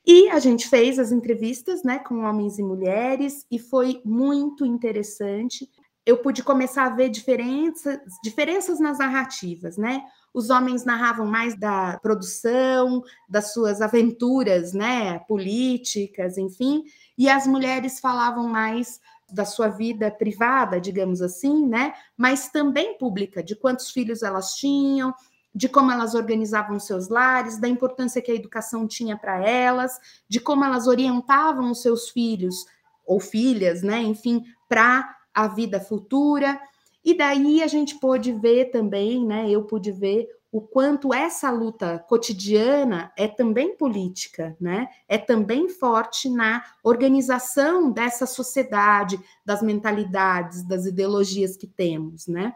E 0.04 0.28
a 0.30 0.40
gente 0.40 0.68
fez 0.68 0.98
as 0.98 1.12
entrevistas 1.12 1.84
né, 1.84 2.00
com 2.00 2.24
homens 2.24 2.58
e 2.58 2.62
mulheres, 2.62 3.46
e 3.48 3.58
foi 3.58 4.00
muito 4.04 4.66
interessante. 4.66 5.70
Eu 6.04 6.18
pude 6.18 6.42
começar 6.42 6.86
a 6.86 6.94
ver 6.94 7.08
diferenças, 7.08 8.00
diferenças 8.24 8.80
nas 8.80 8.98
narrativas, 8.98 9.76
né? 9.76 10.02
Os 10.34 10.50
homens 10.50 10.84
narravam 10.84 11.26
mais 11.26 11.54
da 11.58 11.98
produção, 12.02 13.02
das 13.28 13.52
suas 13.52 13.82
aventuras, 13.82 14.72
né, 14.72 15.18
políticas, 15.20 16.38
enfim, 16.38 16.84
e 17.18 17.28
as 17.28 17.46
mulheres 17.46 18.00
falavam 18.00 18.48
mais 18.48 18.98
da 19.30 19.44
sua 19.44 19.68
vida 19.68 20.10
privada, 20.10 20.80
digamos 20.80 21.22
assim, 21.22 21.66
né, 21.66 21.94
mas 22.16 22.48
também 22.48 22.96
pública, 22.98 23.42
de 23.42 23.56
quantos 23.56 23.90
filhos 23.90 24.22
elas 24.22 24.54
tinham, 24.54 25.14
de 25.54 25.68
como 25.68 25.90
elas 25.90 26.14
organizavam 26.14 26.80
seus 26.80 27.08
lares, 27.08 27.58
da 27.58 27.68
importância 27.68 28.22
que 28.22 28.30
a 28.30 28.34
educação 28.34 28.86
tinha 28.86 29.16
para 29.16 29.46
elas, 29.46 29.98
de 30.28 30.40
como 30.40 30.64
elas 30.64 30.86
orientavam 30.86 31.70
os 31.70 31.82
seus 31.82 32.08
filhos 32.08 32.64
ou 33.06 33.20
filhas, 33.20 33.82
né, 33.82 34.00
enfim, 34.02 34.44
para 34.68 35.14
a 35.34 35.48
vida 35.48 35.80
futura. 35.80 36.58
E 37.04 37.14
daí 37.14 37.62
a 37.62 37.66
gente 37.66 37.98
pôde 37.98 38.32
ver 38.32 38.66
também, 38.66 39.24
né, 39.26 39.50
eu 39.50 39.64
pude 39.64 39.90
ver 39.90 40.28
o 40.52 40.60
quanto 40.60 41.14
essa 41.14 41.50
luta 41.50 41.98
cotidiana 42.06 43.10
é 43.16 43.26
também 43.26 43.74
política, 43.74 44.54
né? 44.60 44.86
É 45.08 45.16
também 45.16 45.66
forte 45.66 46.28
na 46.28 46.62
organização 46.84 47.90
dessa 47.90 48.26
sociedade, 48.26 49.18
das 49.46 49.62
mentalidades, 49.62 50.62
das 50.62 50.84
ideologias 50.84 51.56
que 51.56 51.66
temos, 51.66 52.26
né? 52.26 52.54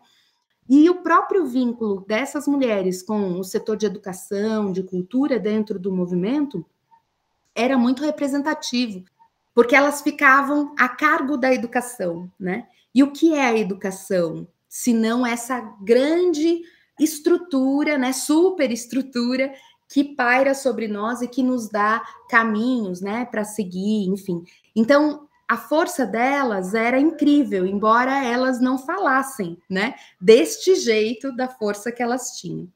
E 0.69 0.91
o 0.91 0.97
próprio 0.97 1.47
vínculo 1.47 2.05
dessas 2.07 2.47
mulheres 2.47 3.03
com 3.03 3.41
o 3.41 3.45
setor 3.45 3.79
de 3.79 3.87
educação, 3.87 4.73
de 4.73 4.83
cultura 4.83 5.39
dentro 5.39 5.79
do 5.79 5.91
movimento 5.91 6.67
era 7.55 7.79
muito 7.79 8.05
representativo, 8.05 9.05
porque 9.55 9.75
elas 9.75 10.03
ficavam 10.03 10.75
a 10.79 10.87
cargo 10.87 11.39
da 11.39 11.55
educação, 11.55 12.31
né? 12.39 12.69
E 12.97 13.03
o 13.03 13.13
que 13.13 13.35
é 13.35 13.45
a 13.45 13.59
educação? 13.59 14.49
Se 14.67 14.95
não 14.95 15.27
essa 15.27 15.61
grande 15.83 16.63
estrutura, 16.99 17.99
né, 17.99 18.11
superestrutura 18.15 19.53
que 19.87 20.03
paira 20.03 20.55
sobre 20.55 20.89
nós 20.89 21.21
e 21.21 21.29
que 21.29 21.43
nos 21.43 21.69
dá 21.69 22.03
caminhos, 22.31 23.03
né, 23.03 23.27
para 23.27 23.45
seguir, 23.45 24.09
enfim. 24.09 24.43
Então, 24.75 25.29
a 25.47 25.59
força 25.59 26.07
delas 26.07 26.73
era 26.73 26.99
incrível, 26.99 27.67
embora 27.67 28.25
elas 28.25 28.63
não 28.63 28.79
falassem, 28.79 29.59
né? 29.71 29.95
Deste 30.19 30.75
jeito 30.75 31.37
da 31.37 31.49
força 31.49 31.93
que 31.93 32.03
elas 32.03 32.31
tinham. 32.39 32.67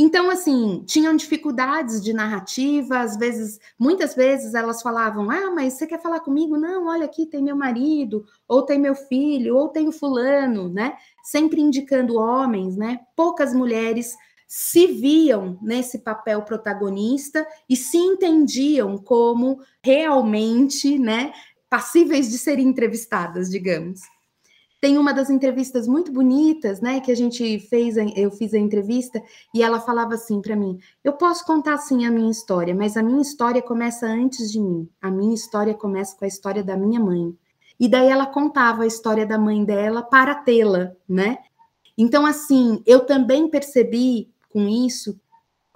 Então, 0.00 0.30
assim, 0.30 0.84
tinham 0.86 1.16
dificuldades 1.16 2.00
de 2.00 2.12
narrativa, 2.12 3.00
às 3.00 3.16
vezes, 3.16 3.58
muitas 3.76 4.14
vezes 4.14 4.54
elas 4.54 4.80
falavam: 4.80 5.28
Ah, 5.30 5.50
mas 5.50 5.74
você 5.74 5.86
quer 5.86 6.00
falar 6.00 6.20
comigo? 6.20 6.56
Não, 6.56 6.86
olha 6.86 7.04
aqui, 7.04 7.26
tem 7.26 7.42
meu 7.42 7.56
marido, 7.56 8.24
ou 8.46 8.62
tem 8.62 8.78
meu 8.78 8.94
filho, 8.94 9.56
ou 9.56 9.68
tem 9.68 9.88
o 9.88 9.92
fulano, 9.92 10.68
né? 10.68 10.96
Sempre 11.24 11.60
indicando 11.60 12.16
homens, 12.16 12.76
né? 12.76 13.00
Poucas 13.16 13.52
mulheres 13.52 14.14
se 14.46 14.86
viam 14.86 15.58
nesse 15.60 15.98
papel 15.98 16.42
protagonista 16.42 17.46
e 17.68 17.76
se 17.76 17.98
entendiam 17.98 18.96
como 18.96 19.60
realmente, 19.82 20.98
né, 20.98 21.34
passíveis 21.68 22.30
de 22.30 22.38
serem 22.38 22.66
entrevistadas, 22.66 23.50
digamos. 23.50 24.00
Tem 24.80 24.96
uma 24.96 25.12
das 25.12 25.28
entrevistas 25.28 25.88
muito 25.88 26.12
bonitas, 26.12 26.80
né, 26.80 27.00
que 27.00 27.10
a 27.10 27.14
gente 27.16 27.58
fez, 27.58 27.96
eu 28.16 28.30
fiz 28.30 28.54
a 28.54 28.58
entrevista 28.58 29.20
e 29.52 29.60
ela 29.60 29.80
falava 29.80 30.14
assim 30.14 30.40
para 30.40 30.54
mim: 30.54 30.78
"Eu 31.02 31.14
posso 31.14 31.44
contar 31.44 31.78
sim 31.78 32.06
a 32.06 32.10
minha 32.12 32.30
história, 32.30 32.74
mas 32.74 32.96
a 32.96 33.02
minha 33.02 33.20
história 33.20 33.60
começa 33.60 34.06
antes 34.06 34.52
de 34.52 34.60
mim. 34.60 34.88
A 35.02 35.10
minha 35.10 35.34
história 35.34 35.74
começa 35.74 36.16
com 36.16 36.24
a 36.24 36.28
história 36.28 36.62
da 36.62 36.76
minha 36.76 37.00
mãe". 37.00 37.36
E 37.80 37.88
daí 37.88 38.08
ela 38.08 38.26
contava 38.26 38.84
a 38.84 38.86
história 38.86 39.26
da 39.26 39.38
mãe 39.38 39.64
dela 39.64 40.00
para 40.02 40.34
tê-la, 40.36 40.92
né? 41.08 41.38
Então 41.96 42.24
assim, 42.26 42.82
eu 42.86 43.00
também 43.06 43.48
percebi 43.48 44.30
com 44.50 44.68
isso 44.68 45.18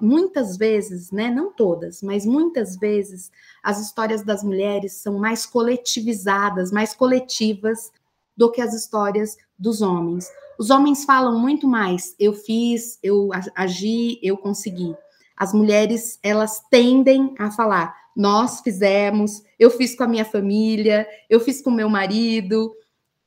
muitas 0.00 0.56
vezes, 0.56 1.12
né, 1.12 1.30
não 1.30 1.52
todas, 1.52 2.02
mas 2.02 2.26
muitas 2.26 2.76
vezes 2.76 3.30
as 3.62 3.80
histórias 3.80 4.22
das 4.24 4.42
mulheres 4.44 4.94
são 4.94 5.18
mais 5.18 5.46
coletivizadas, 5.46 6.72
mais 6.72 6.94
coletivas 6.94 7.92
do 8.36 8.50
que 8.50 8.60
as 8.60 8.74
histórias 8.74 9.36
dos 9.58 9.82
homens. 9.82 10.28
Os 10.58 10.70
homens 10.70 11.04
falam 11.04 11.38
muito 11.38 11.66
mais, 11.66 12.14
eu 12.18 12.32
fiz, 12.32 12.98
eu 13.02 13.30
agi, 13.54 14.18
eu 14.22 14.36
consegui. 14.36 14.94
As 15.36 15.52
mulheres, 15.52 16.18
elas 16.22 16.60
tendem 16.70 17.34
a 17.38 17.50
falar, 17.50 17.94
nós 18.16 18.60
fizemos, 18.60 19.42
eu 19.58 19.70
fiz 19.70 19.96
com 19.96 20.04
a 20.04 20.08
minha 20.08 20.24
família, 20.24 21.06
eu 21.28 21.40
fiz 21.40 21.62
com 21.62 21.70
meu 21.70 21.88
marido, 21.88 22.72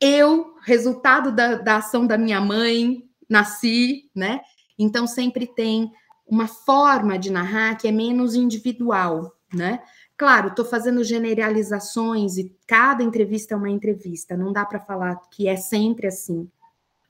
eu, 0.00 0.54
resultado 0.62 1.32
da, 1.32 1.56
da 1.56 1.76
ação 1.76 2.06
da 2.06 2.16
minha 2.16 2.40
mãe, 2.40 3.02
nasci, 3.28 4.10
né? 4.14 4.40
Então 4.78 5.06
sempre 5.06 5.46
tem 5.46 5.90
uma 6.26 6.46
forma 6.46 7.18
de 7.18 7.30
narrar 7.30 7.76
que 7.76 7.88
é 7.88 7.92
menos 7.92 8.34
individual, 8.34 9.32
né? 9.52 9.82
Claro, 10.16 10.48
estou 10.48 10.64
fazendo 10.64 11.04
generalizações 11.04 12.38
e 12.38 12.54
cada 12.66 13.02
entrevista 13.02 13.54
é 13.54 13.56
uma 13.56 13.68
entrevista, 13.68 14.36
não 14.36 14.52
dá 14.52 14.64
para 14.64 14.80
falar 14.80 15.16
que 15.30 15.46
é 15.46 15.56
sempre 15.56 16.06
assim. 16.06 16.50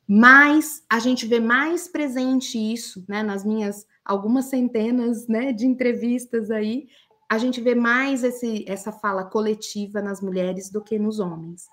Mas 0.09 0.85
a 0.89 0.99
gente 0.99 1.27
vê 1.27 1.41
mais 1.41 1.89
presente 1.89 2.59
isso, 2.59 3.05
né, 3.09 3.23
nas 3.23 3.45
minhas 3.45 3.87
algumas 4.05 4.47
centenas, 4.47 5.27
né, 5.27 5.53
de 5.53 5.67
entrevistas 5.67 6.51
aí, 6.51 6.89
a 7.29 7.39
gente 7.39 7.61
vê 7.61 7.75
mais 7.75 8.23
esse, 8.23 8.65
essa 8.69 8.93
fala 8.93 9.25
coletiva 9.25 10.01
nas 10.01 10.21
mulheres 10.21 10.71
do 10.71 10.81
que 10.81 10.99
nos 10.99 11.19
homens. 11.19 11.67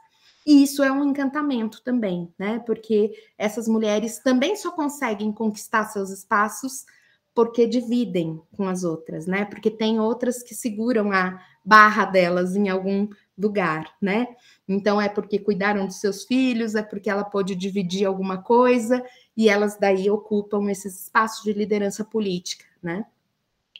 E 0.46 0.64
isso 0.64 0.84
é 0.84 0.92
um 0.92 1.04
encantamento 1.04 1.82
também, 1.84 2.34
né? 2.38 2.60
Porque 2.60 3.14
essas 3.38 3.68
mulheres 3.68 4.20
também 4.20 4.56
só 4.56 4.72
conseguem 4.72 5.32
conquistar 5.32 5.86
seus 5.86 6.10
espaços 6.10 6.86
porque 7.34 7.66
dividem 7.66 8.42
com 8.56 8.68
as 8.68 8.84
outras, 8.84 9.26
né? 9.26 9.46
Porque 9.46 9.72
tem 9.72 10.00
outras 10.00 10.44
que 10.44 10.54
seguram 10.54 11.12
a 11.12 11.42
barra 11.66 12.06
delas 12.06 12.56
em 12.56 12.70
algum 12.70 13.08
lugar, 13.38 13.96
né? 14.02 14.28
Então 14.68 15.02
é 15.02 15.10
porque 15.10 15.40
cuidaram 15.40 15.86
dos 15.88 16.00
seus 16.00 16.24
filhos, 16.24 16.76
é 16.76 16.84
porque 16.84 17.10
ela 17.10 17.24
pode 17.24 17.56
dividir 17.56 18.06
alguma 18.06 18.42
coisa 18.42 19.04
e 19.36 19.50
elas 19.50 19.78
daí 19.78 20.10
ocupam 20.10 20.70
esses 20.70 21.04
espaços 21.04 21.44
de 21.44 21.54
liderança 21.54 22.04
política, 22.04 22.66
né? 22.82 23.06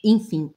Enfim. 0.02 0.52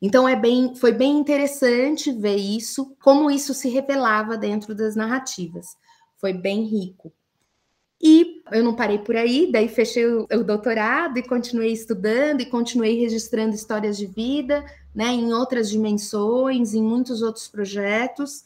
Então 0.00 0.28
é 0.28 0.36
bem, 0.36 0.74
foi 0.76 0.92
bem 0.92 1.18
interessante 1.18 2.12
ver 2.12 2.36
isso, 2.36 2.94
como 3.02 3.30
isso 3.30 3.52
se 3.54 3.68
revelava 3.68 4.36
dentro 4.36 4.74
das 4.74 4.94
narrativas. 4.94 5.76
Foi 6.18 6.32
bem 6.32 6.64
rico. 6.64 7.12
E 8.00 8.42
eu 8.52 8.62
não 8.62 8.74
parei 8.74 8.98
por 8.98 9.16
aí, 9.16 9.50
daí 9.50 9.68
fechei 9.68 10.06
o, 10.06 10.26
doutorado 10.44 11.18
e 11.18 11.22
continuei 11.22 11.72
estudando 11.72 12.40
e 12.40 12.46
continuei 12.46 12.98
registrando 12.98 13.54
histórias 13.54 13.96
de 13.96 14.06
vida, 14.06 14.64
né, 14.94 15.06
em 15.08 15.32
outras 15.32 15.70
dimensões, 15.70 16.74
em 16.74 16.82
muitos 16.82 17.22
outros 17.22 17.48
projetos. 17.48 18.44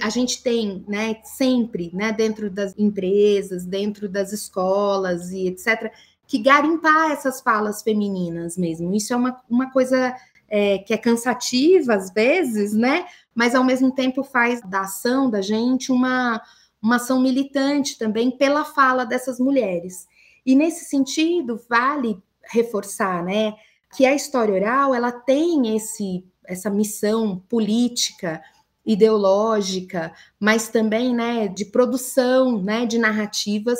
A 0.00 0.08
gente 0.08 0.42
tem, 0.42 0.84
né, 0.88 1.20
sempre, 1.24 1.90
né, 1.92 2.10
dentro 2.10 2.50
das 2.50 2.74
empresas, 2.78 3.66
dentro 3.66 4.08
das 4.08 4.32
escolas 4.32 5.30
e 5.30 5.46
etc., 5.48 5.92
que 6.26 6.38
garimpar 6.38 7.10
essas 7.10 7.40
falas 7.40 7.82
femininas 7.82 8.56
mesmo. 8.56 8.94
Isso 8.94 9.12
é 9.12 9.16
uma, 9.16 9.40
uma 9.50 9.70
coisa 9.72 10.14
é, 10.48 10.78
que 10.78 10.94
é 10.94 10.96
cansativa 10.96 11.94
às 11.94 12.10
vezes, 12.10 12.72
né, 12.72 13.04
mas 13.34 13.54
ao 13.54 13.62
mesmo 13.62 13.92
tempo 13.92 14.24
faz 14.24 14.62
da 14.62 14.82
ação 14.82 15.28
da 15.28 15.42
gente 15.42 15.92
uma 15.92 16.40
uma 16.82 16.96
ação 16.96 17.20
militante 17.20 17.98
também 17.98 18.30
pela 18.30 18.64
fala 18.64 19.04
dessas 19.04 19.38
mulheres. 19.38 20.06
E 20.44 20.54
nesse 20.54 20.84
sentido, 20.86 21.60
vale 21.68 22.18
reforçar, 22.52 23.22
né, 23.22 23.54
que 23.94 24.06
a 24.06 24.14
história 24.14 24.54
oral, 24.54 24.94
ela 24.94 25.12
tem 25.12 25.76
esse 25.76 26.24
essa 26.50 26.68
missão 26.68 27.38
política, 27.48 28.42
ideológica, 28.84 30.12
mas 30.38 30.68
também, 30.68 31.14
né, 31.14 31.46
de 31.46 31.64
produção, 31.66 32.60
né, 32.60 32.84
de 32.86 32.98
narrativas 32.98 33.78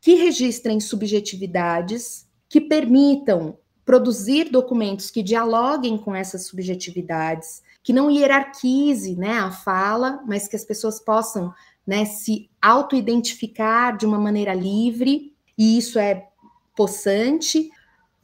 que 0.00 0.14
registrem 0.14 0.78
subjetividades, 0.78 2.26
que 2.48 2.60
permitam 2.60 3.58
produzir 3.84 4.50
documentos 4.50 5.10
que 5.10 5.22
dialoguem 5.22 5.98
com 5.98 6.14
essas 6.14 6.46
subjetividades, 6.46 7.62
que 7.82 7.92
não 7.92 8.10
hierarquize 8.10 9.16
né, 9.16 9.38
a 9.38 9.50
fala, 9.50 10.22
mas 10.26 10.46
que 10.46 10.54
as 10.54 10.64
pessoas 10.64 11.00
possam 11.00 11.52
né, 11.88 12.04
se 12.04 12.50
auto-identificar 12.60 13.96
de 13.96 14.04
uma 14.04 14.18
maneira 14.18 14.52
livre, 14.52 15.34
e 15.56 15.78
isso 15.78 15.98
é 15.98 16.28
possante. 16.76 17.70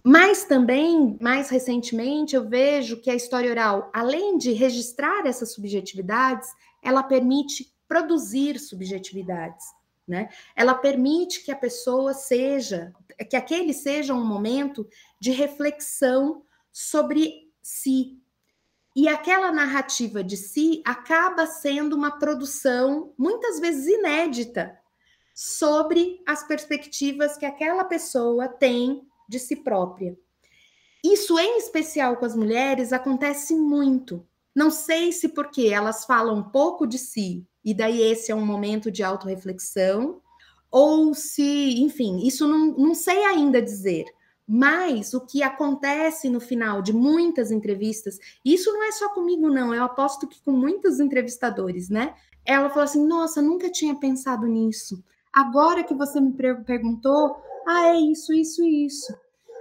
Mas 0.04 0.44
também, 0.44 1.16
mais 1.18 1.48
recentemente, 1.48 2.36
eu 2.36 2.46
vejo 2.46 3.00
que 3.00 3.08
a 3.08 3.14
história 3.14 3.50
oral, 3.50 3.90
além 3.90 4.36
de 4.36 4.52
registrar 4.52 5.26
essas 5.26 5.54
subjetividades, 5.54 6.46
ela 6.82 7.02
permite 7.02 7.74
produzir 7.88 8.58
subjetividades. 8.58 9.64
Né? 10.06 10.28
Ela 10.54 10.74
permite 10.74 11.42
que 11.42 11.50
a 11.50 11.56
pessoa 11.56 12.12
seja, 12.12 12.92
que 13.30 13.34
aquele 13.34 13.72
seja 13.72 14.12
um 14.12 14.26
momento 14.26 14.86
de 15.18 15.30
reflexão 15.30 16.42
sobre 16.70 17.50
si. 17.62 18.18
E 18.94 19.08
aquela 19.08 19.50
narrativa 19.50 20.22
de 20.22 20.36
si 20.36 20.80
acaba 20.84 21.46
sendo 21.46 21.96
uma 21.96 22.18
produção, 22.18 23.12
muitas 23.18 23.58
vezes 23.58 23.86
inédita, 23.86 24.78
sobre 25.34 26.22
as 26.24 26.46
perspectivas 26.46 27.36
que 27.36 27.44
aquela 27.44 27.84
pessoa 27.84 28.46
tem 28.46 29.02
de 29.28 29.38
si 29.40 29.56
própria. 29.56 30.16
Isso, 31.04 31.38
em 31.38 31.58
especial 31.58 32.16
com 32.16 32.24
as 32.24 32.36
mulheres, 32.36 32.92
acontece 32.92 33.54
muito. 33.54 34.24
Não 34.54 34.70
sei 34.70 35.10
se 35.10 35.28
porque 35.28 35.66
elas 35.66 36.04
falam 36.04 36.38
um 36.38 36.42
pouco 36.42 36.86
de 36.86 36.98
si, 36.98 37.44
e 37.64 37.74
daí 37.74 38.00
esse 38.00 38.30
é 38.30 38.34
um 38.34 38.46
momento 38.46 38.90
de 38.90 39.02
autorreflexão, 39.02 40.20
ou 40.70 41.12
se, 41.14 41.82
enfim, 41.82 42.26
isso 42.26 42.46
não, 42.46 42.66
não 42.76 42.94
sei 42.94 43.24
ainda 43.24 43.60
dizer. 43.60 44.04
Mas 44.46 45.14
o 45.14 45.24
que 45.24 45.42
acontece 45.42 46.28
no 46.28 46.40
final 46.40 46.82
de 46.82 46.92
muitas 46.92 47.50
entrevistas, 47.50 48.18
isso 48.44 48.70
não 48.72 48.84
é 48.84 48.92
só 48.92 49.08
comigo, 49.08 49.48
não, 49.48 49.74
eu 49.74 49.82
aposto 49.82 50.28
que 50.28 50.42
com 50.42 50.52
muitos 50.52 51.00
entrevistadores, 51.00 51.88
né? 51.88 52.14
Ela 52.44 52.68
falou 52.68 52.84
assim: 52.84 53.06
Nossa, 53.06 53.40
nunca 53.40 53.70
tinha 53.70 53.94
pensado 53.94 54.46
nisso. 54.46 55.02
Agora 55.32 55.82
que 55.82 55.94
você 55.94 56.20
me 56.20 56.32
perguntou, 56.64 57.36
ah, 57.66 57.88
é 57.88 57.96
isso, 57.96 58.32
isso 58.32 58.62
e 58.62 58.86
isso. 58.86 59.12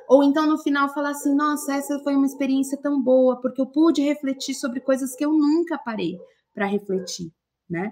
Ou 0.07 0.23
então 0.23 0.45
no 0.45 0.57
final 0.57 0.93
falar 0.93 1.11
assim: 1.11 1.33
Nossa, 1.33 1.73
essa 1.73 1.99
foi 1.99 2.15
uma 2.15 2.25
experiência 2.25 2.77
tão 2.77 3.01
boa, 3.01 3.39
porque 3.39 3.61
eu 3.61 3.65
pude 3.65 4.01
refletir 4.01 4.53
sobre 4.53 4.81
coisas 4.81 5.15
que 5.15 5.23
eu 5.23 5.31
nunca 5.31 5.77
parei 5.77 6.19
para 6.53 6.65
refletir, 6.65 7.31
né? 7.69 7.91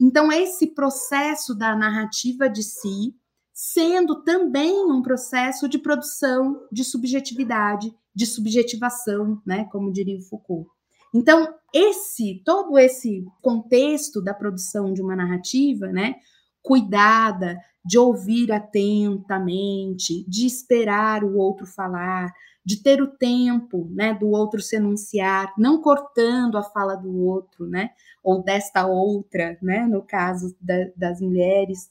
Então, 0.00 0.30
esse 0.30 0.68
processo 0.68 1.54
da 1.56 1.74
narrativa 1.74 2.48
de 2.48 2.62
si, 2.62 3.14
sendo 3.60 4.22
também 4.22 4.88
um 4.88 5.02
processo 5.02 5.68
de 5.68 5.80
produção 5.80 6.64
de 6.70 6.84
subjetividade, 6.84 7.92
de 8.14 8.24
subjetivação, 8.24 9.42
né, 9.44 9.64
como 9.72 9.92
diria 9.92 10.16
o 10.16 10.22
Foucault. 10.22 10.70
Então, 11.12 11.52
esse 11.74 12.40
todo 12.44 12.78
esse 12.78 13.26
contexto 13.42 14.22
da 14.22 14.32
produção 14.32 14.92
de 14.92 15.02
uma 15.02 15.16
narrativa, 15.16 15.88
né, 15.88 16.14
cuidada, 16.62 17.58
de 17.84 17.98
ouvir 17.98 18.52
atentamente, 18.52 20.24
de 20.28 20.46
esperar 20.46 21.24
o 21.24 21.36
outro 21.36 21.66
falar, 21.66 22.32
de 22.64 22.80
ter 22.80 23.02
o 23.02 23.08
tempo, 23.08 23.88
né, 23.90 24.14
do 24.14 24.28
outro 24.28 24.62
se 24.62 24.76
enunciar, 24.76 25.52
não 25.58 25.82
cortando 25.82 26.56
a 26.56 26.62
fala 26.62 26.94
do 26.94 27.12
outro, 27.24 27.66
né, 27.66 27.90
ou 28.22 28.40
desta 28.40 28.86
outra, 28.86 29.58
né, 29.60 29.84
no 29.84 30.02
caso 30.02 30.56
da, 30.60 30.76
das 30.96 31.20
mulheres, 31.20 31.88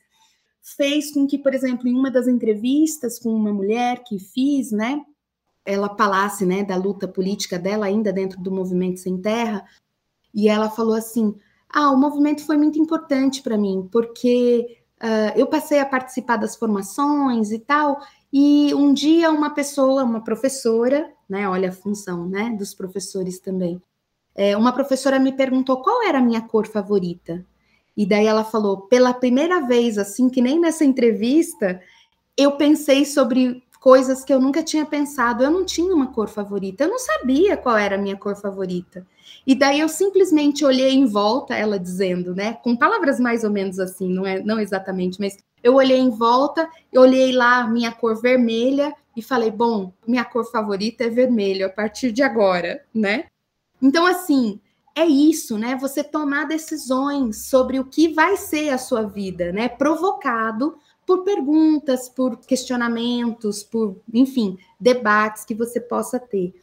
fez 0.75 1.12
com 1.13 1.25
que, 1.25 1.38
por 1.38 1.53
exemplo, 1.53 1.88
em 1.88 1.93
uma 1.93 2.12
das 2.12 2.27
entrevistas 2.27 3.19
com 3.19 3.30
uma 3.30 3.53
mulher 3.53 4.03
que 4.03 4.19
fiz, 4.19 4.71
né, 4.71 5.01
ela 5.65 5.95
falasse, 5.95 6.45
né, 6.45 6.63
da 6.63 6.75
luta 6.75 7.08
política 7.08 7.58
dela 7.58 7.86
ainda 7.86 8.12
dentro 8.12 8.41
do 8.41 8.51
movimento 8.51 8.99
sem 8.99 9.17
terra, 9.17 9.65
e 10.34 10.49
ela 10.49 10.69
falou 10.69 10.95
assim: 10.95 11.36
"Ah, 11.69 11.91
o 11.91 11.97
movimento 11.97 12.45
foi 12.45 12.58
muito 12.58 12.80
importante 12.80 13.41
para 13.41 13.58
mim, 13.58 13.88
porque 13.91 14.80
uh, 15.01 15.38
eu 15.39 15.47
passei 15.47 15.80
a 15.80 15.86
participar 15.86 16.38
das 16.38 16.56
formações 16.56 17.51
e 17.51 17.60
tal, 17.60 17.99
e 18.32 18.73
um 18.73 18.93
dia 18.93 19.32
uma 19.32 19.51
pessoa, 19.51 20.03
uma 20.03 20.23
professora, 20.23 21.12
né, 21.30 21.47
olha 21.49 21.69
a 21.69 21.73
função, 21.73 22.27
né, 22.27 22.56
dos 22.58 22.73
professores 22.73 23.39
também, 23.39 23.82
é, 24.36 24.56
uma 24.56 24.71
professora 24.71 25.19
me 25.19 25.34
perguntou 25.34 25.82
qual 25.82 26.03
era 26.03 26.19
a 26.19 26.21
minha 26.21 26.41
cor 26.41 26.67
favorita. 26.67 27.43
E 27.97 28.05
daí 28.05 28.27
ela 28.27 28.43
falou, 28.43 28.81
pela 28.81 29.12
primeira 29.12 29.60
vez, 29.65 29.97
assim, 29.97 30.29
que 30.29 30.39
nem 30.39 30.60
nessa 30.60 30.86
entrevista, 30.86 31.81
eu 32.38 32.51
pensei 32.51 33.03
sobre 33.03 33.63
coisas 33.79 34.23
que 34.23 34.33
eu 34.33 34.39
nunca 34.39 34.62
tinha 34.62 34.86
pensado. 34.86 35.43
Eu 35.43 35.49
não 35.49 35.65
tinha 35.65 35.93
uma 35.93 36.07
cor 36.13 36.27
favorita, 36.27 36.83
eu 36.83 36.89
não 36.89 36.99
sabia 36.99 37.57
qual 37.57 37.77
era 37.77 37.95
a 37.95 37.97
minha 37.97 38.15
cor 38.15 38.36
favorita. 38.36 39.05
E 39.45 39.55
daí 39.55 39.79
eu 39.79 39.89
simplesmente 39.89 40.63
olhei 40.63 40.93
em 40.93 41.05
volta, 41.05 41.55
ela 41.55 41.79
dizendo, 41.79 42.36
né, 42.36 42.53
com 42.63 42.75
palavras 42.75 43.19
mais 43.19 43.43
ou 43.43 43.49
menos 43.49 43.79
assim, 43.79 44.10
não 44.10 44.25
é, 44.25 44.41
não 44.43 44.60
exatamente, 44.60 45.19
mas 45.19 45.38
eu 45.63 45.75
olhei 45.75 45.97
em 45.97 46.10
volta, 46.10 46.69
eu 46.91 47.01
olhei 47.01 47.31
lá 47.31 47.67
minha 47.67 47.91
cor 47.91 48.21
vermelha 48.21 48.93
e 49.15 49.21
falei, 49.21 49.49
bom, 49.49 49.91
minha 50.05 50.23
cor 50.23 50.45
favorita 50.51 51.03
é 51.05 51.10
vermelho 51.10 51.65
a 51.65 51.69
partir 51.69 52.12
de 52.12 52.21
agora, 52.21 52.83
né? 52.93 53.25
Então 53.81 54.05
assim, 54.05 54.60
é 54.97 55.05
isso, 55.05 55.57
né? 55.57 55.75
Você 55.75 56.03
tomar 56.03 56.45
decisões 56.45 57.45
sobre 57.45 57.79
o 57.79 57.86
que 57.86 58.07
vai 58.10 58.36
ser 58.36 58.69
a 58.69 58.79
sua 58.79 59.03
vida, 59.03 59.51
né? 59.51 59.69
Provocado 59.69 60.75
por 61.05 61.23
perguntas, 61.23 62.10
por 62.10 62.38
questionamentos, 62.38 63.63
por, 63.63 63.95
enfim, 64.12 64.57
debates 64.79 65.45
que 65.45 65.53
você 65.53 65.79
possa 65.79 66.19
ter. 66.19 66.53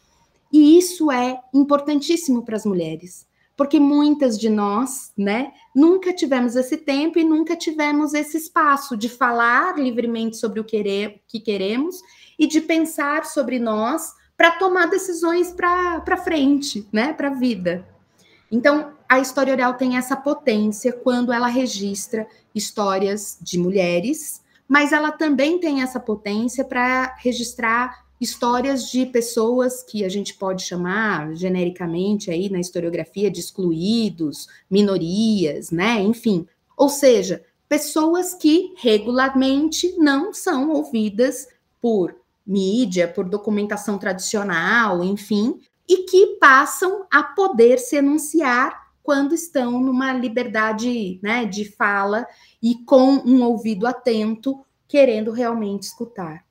E 0.52 0.76
isso 0.76 1.10
é 1.12 1.40
importantíssimo 1.54 2.44
para 2.44 2.56
as 2.56 2.66
mulheres, 2.66 3.26
porque 3.56 3.78
muitas 3.78 4.38
de 4.38 4.50
nós, 4.50 5.12
né, 5.16 5.52
nunca 5.74 6.12
tivemos 6.12 6.56
esse 6.56 6.76
tempo 6.76 7.18
e 7.18 7.24
nunca 7.24 7.56
tivemos 7.56 8.14
esse 8.14 8.36
espaço 8.36 8.96
de 8.96 9.08
falar 9.08 9.78
livremente 9.78 10.36
sobre 10.36 10.60
o 10.60 10.64
que 10.64 11.40
queremos 11.40 12.00
e 12.38 12.46
de 12.46 12.60
pensar 12.60 13.24
sobre 13.24 13.58
nós 13.58 14.12
para 14.36 14.52
tomar 14.52 14.86
decisões 14.86 15.52
para 15.52 16.16
frente, 16.18 16.86
né, 16.92 17.12
para 17.12 17.28
a 17.28 17.34
vida. 17.34 17.93
Então, 18.54 18.92
a 19.08 19.18
história 19.18 19.52
oral 19.52 19.74
tem 19.74 19.96
essa 19.96 20.14
potência 20.14 20.92
quando 20.92 21.32
ela 21.32 21.48
registra 21.48 22.24
histórias 22.54 23.36
de 23.42 23.58
mulheres, 23.58 24.44
mas 24.68 24.92
ela 24.92 25.10
também 25.10 25.58
tem 25.58 25.82
essa 25.82 25.98
potência 25.98 26.64
para 26.64 27.16
registrar 27.18 28.04
histórias 28.20 28.88
de 28.88 29.06
pessoas 29.06 29.82
que 29.82 30.04
a 30.04 30.08
gente 30.08 30.34
pode 30.34 30.62
chamar 30.62 31.34
genericamente 31.34 32.30
aí 32.30 32.48
na 32.48 32.60
historiografia 32.60 33.28
de 33.28 33.40
excluídos, 33.40 34.46
minorias, 34.70 35.72
né? 35.72 36.00
Enfim, 36.00 36.46
ou 36.76 36.88
seja, 36.88 37.42
pessoas 37.68 38.34
que 38.34 38.72
regularmente 38.76 39.96
não 39.98 40.32
são 40.32 40.70
ouvidas 40.70 41.48
por 41.82 42.14
mídia, 42.46 43.08
por 43.08 43.28
documentação 43.28 43.98
tradicional, 43.98 45.02
enfim, 45.02 45.58
e 45.88 46.04
que 46.04 46.38
passam 46.38 47.06
a 47.12 47.22
poder 47.22 47.78
se 47.78 47.96
enunciar 47.96 48.84
quando 49.02 49.34
estão 49.34 49.78
numa 49.80 50.12
liberdade 50.14 51.20
né, 51.22 51.44
de 51.44 51.70
fala 51.76 52.26
e 52.62 52.76
com 52.86 53.22
um 53.24 53.42
ouvido 53.42 53.86
atento, 53.86 54.64
querendo 54.88 55.30
realmente 55.30 55.82
escutar. 55.82 56.42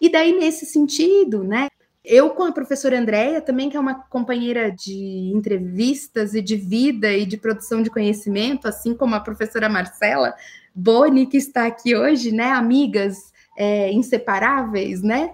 E 0.00 0.08
daí, 0.08 0.32
nesse 0.32 0.64
sentido, 0.64 1.42
né, 1.42 1.66
eu 2.04 2.30
com 2.30 2.44
a 2.44 2.52
professora 2.52 2.98
Andréia, 2.98 3.40
também, 3.40 3.68
que 3.68 3.76
é 3.76 3.80
uma 3.80 3.94
companheira 3.94 4.70
de 4.70 5.32
entrevistas 5.34 6.34
e 6.34 6.40
de 6.40 6.56
vida 6.56 7.12
e 7.12 7.26
de 7.26 7.36
produção 7.36 7.82
de 7.82 7.90
conhecimento, 7.90 8.66
assim 8.66 8.94
como 8.94 9.14
a 9.14 9.20
professora 9.20 9.68
Marcela 9.68 10.34
Boni, 10.74 11.26
que 11.26 11.36
está 11.36 11.66
aqui 11.66 11.94
hoje, 11.94 12.32
né, 12.32 12.52
amigas 12.52 13.32
é, 13.58 13.92
inseparáveis, 13.92 15.02
né, 15.02 15.30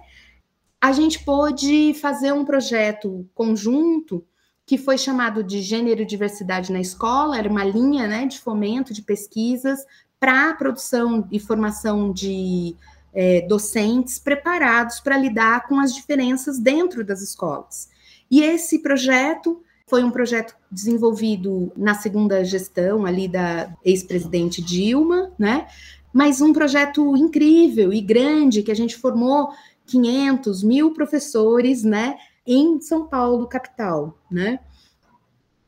a 0.81 0.93
gente 0.93 1.25
pôde 1.25 1.95
fazer 1.95 2.33
um 2.33 2.45
projeto 2.45 3.29
conjunto 3.35 4.25
que 4.67 4.77
foi 4.77 4.99
chamado 4.99 5.45
de 5.45 5.63
Gênero 5.63 6.03
e 6.03 6.07
Diversidade 6.07 6.73
na 6.73 6.81
Escola, 6.81 7.39
era 7.39 7.49
uma 7.49 7.65
linha 7.65 8.09
né, 8.09 8.27
de 8.27 8.41
fomento 8.41 8.93
de 8.93 9.01
pesquisas 9.01 9.81
para 10.19 10.51
a 10.51 10.55
produção 10.55 11.27
e 11.31 11.39
formação 11.39 12.13
de 12.13 12.75
é, 13.15 13.43
docentes 13.43 14.19
preparados 14.19 15.01
para 15.01 15.17
lidar 15.17 15.69
com 15.69 15.79
as 15.79 15.95
diferenças 15.95 16.59
dentro 16.59 17.05
das 17.05 17.23
escolas. 17.23 17.89
E 18.31 18.43
esse 18.43 18.81
projeto 18.81 19.63
foi 19.89 20.03
um 20.03 20.11
projeto 20.11 20.57
desenvolvido 20.71 21.73
na 21.77 21.95
segunda 21.95 22.45
gestão 22.45 23.07
ali 23.07 23.29
da 23.29 23.73
ex-presidente 23.85 24.61
Dilma, 24.61 25.31
né? 25.39 25.69
Mas 26.13 26.41
um 26.41 26.53
projeto 26.53 27.17
incrível 27.17 27.93
e 27.93 28.01
grande 28.01 28.63
que 28.63 28.73
a 28.73 28.75
gente 28.75 28.97
formou 28.97 29.51
500 29.87 30.63
mil 30.63 30.93
professores, 30.93 31.83
né, 31.83 32.17
em 32.47 32.81
São 32.81 33.07
Paulo, 33.07 33.47
capital, 33.47 34.19
né? 34.31 34.61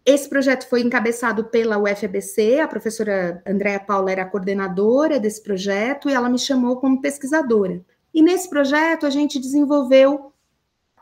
Esse 0.04 0.26
projeto 0.26 0.66
foi 0.66 0.80
encabeçado 0.80 1.44
pela 1.44 1.76
UFABC, 1.76 2.60
a 2.60 2.66
professora 2.66 3.42
Andréa 3.46 3.78
Paula 3.78 4.10
era 4.10 4.22
a 4.22 4.26
coordenadora 4.26 5.20
desse 5.20 5.42
projeto 5.42 6.08
e 6.08 6.14
ela 6.14 6.30
me 6.30 6.38
chamou 6.38 6.78
como 6.78 7.02
pesquisadora. 7.02 7.84
E 8.14 8.22
nesse 8.22 8.48
projeto 8.48 9.04
a 9.04 9.10
gente 9.10 9.38
desenvolveu 9.38 10.32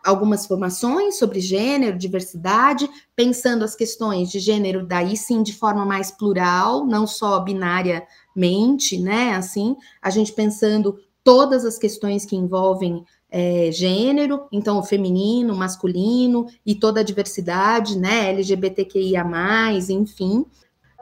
algumas 0.04 0.46
formações 0.46 1.18
sobre 1.18 1.40
gênero, 1.40 1.98
diversidade, 1.98 2.88
pensando 3.14 3.64
as 3.64 3.74
questões 3.74 4.30
de 4.30 4.38
gênero 4.38 4.86
daí 4.86 5.16
sim 5.16 5.42
de 5.42 5.52
forma 5.52 5.84
mais 5.84 6.10
plural, 6.10 6.84
não 6.84 7.06
só 7.06 7.38
binariamente, 7.40 8.98
né? 9.00 9.34
Assim, 9.34 9.76
a 10.00 10.10
gente 10.10 10.32
pensando 10.32 10.98
todas 11.26 11.64
as 11.64 11.76
questões 11.76 12.24
que 12.24 12.36
envolvem 12.36 13.04
é, 13.28 13.68
gênero, 13.72 14.46
então 14.52 14.80
feminino, 14.80 15.56
masculino 15.56 16.46
e 16.64 16.72
toda 16.72 17.00
a 17.00 17.02
diversidade, 17.02 17.98
né? 17.98 18.30
LGBTQIA, 18.30 19.24
enfim. 19.90 20.46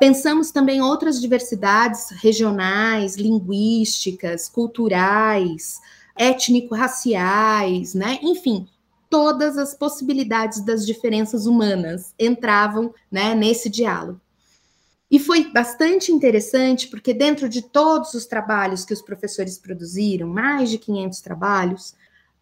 Pensamos 0.00 0.50
também 0.50 0.80
outras 0.80 1.20
diversidades 1.20 2.08
regionais, 2.22 3.16
linguísticas, 3.16 4.48
culturais, 4.48 5.78
étnico-raciais, 6.16 7.92
né? 7.92 8.18
Enfim, 8.22 8.66
todas 9.10 9.58
as 9.58 9.74
possibilidades 9.74 10.64
das 10.64 10.86
diferenças 10.86 11.44
humanas 11.44 12.14
entravam 12.18 12.94
né, 13.12 13.34
nesse 13.34 13.68
diálogo. 13.68 14.18
E 15.14 15.18
foi 15.20 15.44
bastante 15.52 16.10
interessante, 16.10 16.88
porque 16.88 17.14
dentro 17.14 17.48
de 17.48 17.62
todos 17.62 18.14
os 18.14 18.26
trabalhos 18.26 18.84
que 18.84 18.92
os 18.92 19.00
professores 19.00 19.56
produziram, 19.56 20.26
mais 20.26 20.68
de 20.68 20.76
500 20.76 21.20
trabalhos, 21.20 21.94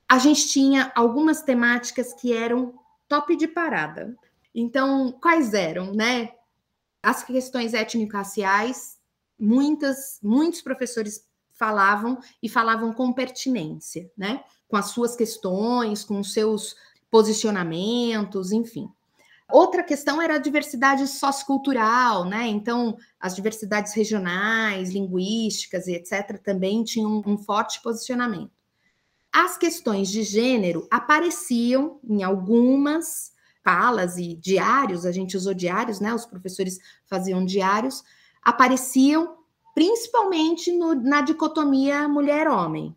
a 0.09 0.19
gente 0.19 0.49
tinha 0.49 0.91
algumas 0.95 1.43
temáticas 1.43 2.15
que 2.15 2.33
eram 2.33 2.73
top 3.07 3.37
de 3.37 3.47
parada. 3.47 4.17
Então, 4.55 5.13
quais 5.21 5.53
eram, 5.53 5.93
né? 5.93 6.31
As 7.03 7.23
questões 7.23 7.75
étnico-raciais, 7.75 8.97
muitas, 9.39 10.19
muitos 10.23 10.63
professores 10.63 11.27
falavam 11.51 12.19
e 12.43 12.49
falavam 12.49 12.91
com 12.95 13.13
pertinência, 13.13 14.11
né? 14.17 14.43
com 14.67 14.79
as 14.79 14.87
suas 14.87 15.15
questões, 15.15 16.05
com 16.05 16.19
os 16.21 16.33
seus 16.33 16.75
posicionamentos, 17.11 18.51
enfim. 18.51 18.89
Outra 19.51 19.83
questão 19.83 20.21
era 20.21 20.37
a 20.37 20.39
diversidade 20.39 21.07
sociocultural, 21.07 22.25
né? 22.25 22.47
Então, 22.47 22.97
as 23.21 23.35
diversidades 23.35 23.93
regionais, 23.93 24.91
linguísticas 24.91 25.87
e 25.87 25.93
etc. 25.93 26.39
também 26.43 26.83
tinham 26.85 27.23
um 27.27 27.37
forte 27.37 27.83
posicionamento. 27.83 28.51
As 29.33 29.57
questões 29.57 30.09
de 30.09 30.23
gênero 30.23 30.87
apareciam 30.91 31.99
em 32.05 32.23
algumas 32.23 33.33
falas 33.65 34.17
e 34.19 34.35
diários, 34.35 35.07
a 35.07 35.13
gente 35.13 35.37
usou 35.37 35.55
diários, 35.55 36.01
né? 36.01 36.13
Os 36.15 36.27
professores 36.27 36.79
faziam 37.07 37.45
diários, 37.45 38.03
apareciam 38.43 39.37
principalmente 39.75 40.73
no, 40.73 40.95
na 40.95 41.23
dicotomia 41.23 42.09
mulher-homem. 42.09 42.95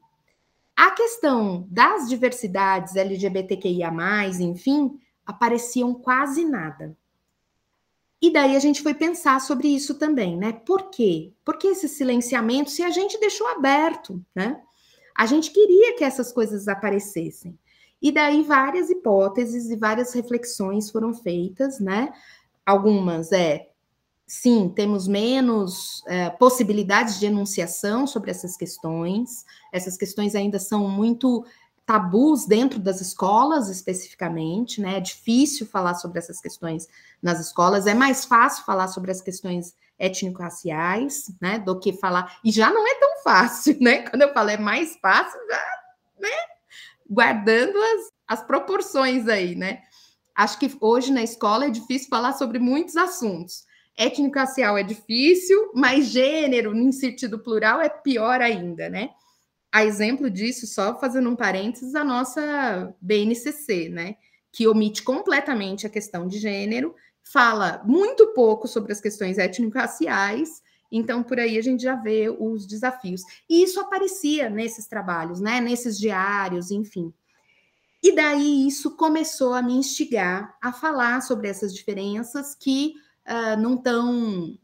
A 0.75 0.91
questão 0.91 1.65
das 1.71 2.09
diversidades 2.09 2.95
LGBTQIA, 2.95 3.91
enfim, 4.41 4.99
apareciam 5.25 5.93
quase 5.93 6.45
nada. 6.45 6.95
E 8.21 8.31
daí 8.31 8.55
a 8.55 8.59
gente 8.59 8.81
foi 8.81 8.93
pensar 8.93 9.39
sobre 9.41 9.67
isso 9.67 9.95
também, 9.95 10.37
né? 10.37 10.51
Por 10.51 10.89
quê? 10.89 11.33
Por 11.43 11.57
que 11.57 11.67
esse 11.67 11.87
silenciamento 11.87 12.71
se 12.71 12.81
a 12.81 12.89
gente 12.89 13.19
deixou 13.19 13.47
aberto, 13.47 14.23
né? 14.33 14.61
A 15.15 15.25
gente 15.25 15.51
queria 15.51 15.95
que 15.95 16.03
essas 16.03 16.31
coisas 16.31 16.67
aparecessem. 16.67 17.57
E 18.01 18.11
daí 18.11 18.43
várias 18.43 18.89
hipóteses 18.89 19.69
e 19.69 19.75
várias 19.75 20.13
reflexões 20.13 20.91
foram 20.91 21.13
feitas, 21.13 21.79
né? 21.79 22.11
Algumas 22.65 23.31
é 23.31 23.69
sim, 24.27 24.69
temos 24.75 25.07
menos 25.07 26.03
é, 26.07 26.29
possibilidades 26.31 27.19
de 27.19 27.27
enunciação 27.27 28.07
sobre 28.07 28.31
essas 28.31 28.57
questões. 28.57 29.45
Essas 29.71 29.97
questões 29.97 30.35
ainda 30.35 30.59
são 30.59 30.87
muito 30.89 31.45
tabus 31.85 32.45
dentro 32.45 32.79
das 32.79 33.01
escolas, 33.01 33.69
especificamente, 33.69 34.81
né? 34.81 34.97
É 34.97 34.99
difícil 34.99 35.67
falar 35.67 35.95
sobre 35.95 36.19
essas 36.19 36.41
questões 36.41 36.87
nas 37.21 37.39
escolas. 37.39 37.87
É 37.87 37.93
mais 37.93 38.25
fácil 38.25 38.65
falar 38.65 38.87
sobre 38.87 39.11
as 39.11 39.21
questões 39.21 39.75
étnico-raciais, 39.99 41.31
né? 41.39 41.59
Do 41.59 41.79
que 41.79 41.93
falar. 41.93 42.39
E 42.43 42.51
já 42.51 42.71
não 42.71 42.87
é 42.87 42.95
tão 42.95 43.23
fácil, 43.23 43.77
né? 43.81 44.09
Quando 44.09 44.23
eu 44.23 44.33
falo 44.33 44.49
é 44.49 44.57
mais 44.57 44.97
fácil, 45.01 45.39
já, 45.47 45.63
né? 46.19 46.35
Guardando 47.09 47.77
as, 47.77 48.39
as 48.39 48.45
proporções 48.45 49.27
aí, 49.27 49.55
né? 49.55 49.81
Acho 50.33 50.59
que 50.59 50.75
hoje 50.81 51.13
na 51.13 51.23
escola 51.23 51.65
é 51.65 51.69
difícil 51.69 52.09
falar 52.09 52.33
sobre 52.33 52.59
muitos 52.59 52.97
assuntos 52.97 53.65
Étnico-racial 53.97 54.77
é 54.77 54.83
difícil, 54.83 55.71
mas 55.73 56.07
gênero, 56.07 56.75
em 56.75 56.91
sentido 56.91 57.39
plural, 57.39 57.79
é 57.79 57.87
pior 57.87 58.41
ainda, 58.41 58.89
né? 58.89 59.11
A 59.75 59.83
exemplo 59.83 60.29
disso, 60.29 60.65
só 60.65 60.97
fazendo 60.97 61.29
um 61.29 61.35
parênteses, 61.35 61.95
a 61.95 62.03
nossa 62.05 62.95
BNCC, 63.01 63.89
né? 63.89 64.15
Que 64.49 64.69
omite 64.69 65.03
completamente 65.03 65.85
a 65.85 65.89
questão 65.89 66.29
de 66.29 66.39
gênero, 66.39 66.95
fala 67.21 67.83
muito 67.83 68.27
pouco 68.27 68.69
sobre 68.69 68.93
as 68.93 69.01
questões 69.01 69.37
étnico-raciais, 69.37 70.63
então, 70.89 71.21
por 71.21 71.41
aí 71.41 71.57
a 71.57 71.61
gente 71.61 71.83
já 71.83 71.93
vê 71.93 72.29
os 72.29 72.65
desafios. 72.65 73.21
E 73.49 73.63
isso 73.63 73.81
aparecia 73.81 74.49
nesses 74.49 74.87
trabalhos, 74.87 75.41
né? 75.41 75.59
Nesses 75.59 75.99
diários, 75.99 76.71
enfim. 76.71 77.13
E 78.01 78.15
daí 78.15 78.65
isso 78.65 78.95
começou 78.95 79.53
a 79.53 79.61
me 79.61 79.73
instigar 79.73 80.55
a 80.61 80.71
falar 80.71 81.19
sobre 81.21 81.49
essas 81.49 81.75
diferenças 81.75 82.55
que 82.55 82.93
uh, 83.27 83.59
não 83.59 83.75
estão 83.75 84.57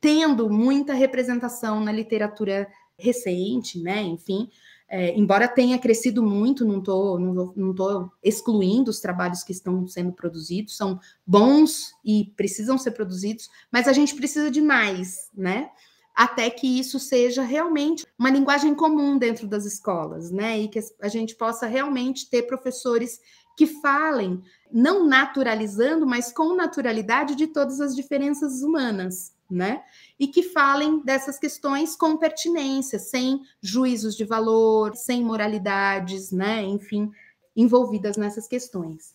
tendo 0.00 0.50
muita 0.50 0.92
representação 0.92 1.78
na 1.78 1.92
literatura 1.92 2.66
recente, 3.00 3.80
né? 3.80 4.02
Enfim, 4.02 4.48
é, 4.88 5.16
embora 5.16 5.46
tenha 5.46 5.78
crescido 5.78 6.20
muito, 6.20 6.64
não 6.64 6.80
estou 6.80 7.18
não, 7.18 7.52
não 7.54 7.74
tô 7.74 8.10
excluindo 8.22 8.90
os 8.90 8.98
trabalhos 8.98 9.44
que 9.44 9.52
estão 9.52 9.86
sendo 9.86 10.12
produzidos, 10.12 10.76
são 10.76 10.98
bons 11.24 11.92
e 12.04 12.32
precisam 12.36 12.76
ser 12.76 12.90
produzidos, 12.90 13.48
mas 13.70 13.86
a 13.86 13.92
gente 13.92 14.14
precisa 14.16 14.50
de 14.50 14.60
mais, 14.60 15.30
né? 15.32 15.70
Até 16.12 16.50
que 16.50 16.66
isso 16.66 16.98
seja 16.98 17.42
realmente 17.42 18.04
uma 18.18 18.30
linguagem 18.30 18.74
comum 18.74 19.16
dentro 19.16 19.46
das 19.46 19.64
escolas, 19.64 20.32
né? 20.32 20.58
E 20.58 20.68
que 20.68 20.80
a 21.00 21.08
gente 21.08 21.36
possa 21.36 21.68
realmente 21.68 22.28
ter 22.28 22.42
professores 22.42 23.20
que 23.56 23.66
falem, 23.66 24.42
não 24.72 25.06
naturalizando, 25.06 26.04
mas 26.06 26.32
com 26.32 26.56
naturalidade 26.56 27.36
de 27.36 27.46
todas 27.46 27.80
as 27.80 27.94
diferenças 27.94 28.62
humanas, 28.62 29.32
né? 29.50 29.82
E 30.18 30.26
que 30.26 30.42
falem 30.42 31.00
dessas 31.04 31.38
questões 31.38 31.96
com 31.96 32.16
pertinência, 32.16 32.98
sem 32.98 33.40
juízos 33.60 34.16
de 34.16 34.24
valor, 34.24 34.94
sem 34.94 35.22
moralidades, 35.24 36.30
né? 36.30 36.62
Enfim, 36.62 37.10
envolvidas 37.56 38.16
nessas 38.16 38.46
questões. 38.46 39.14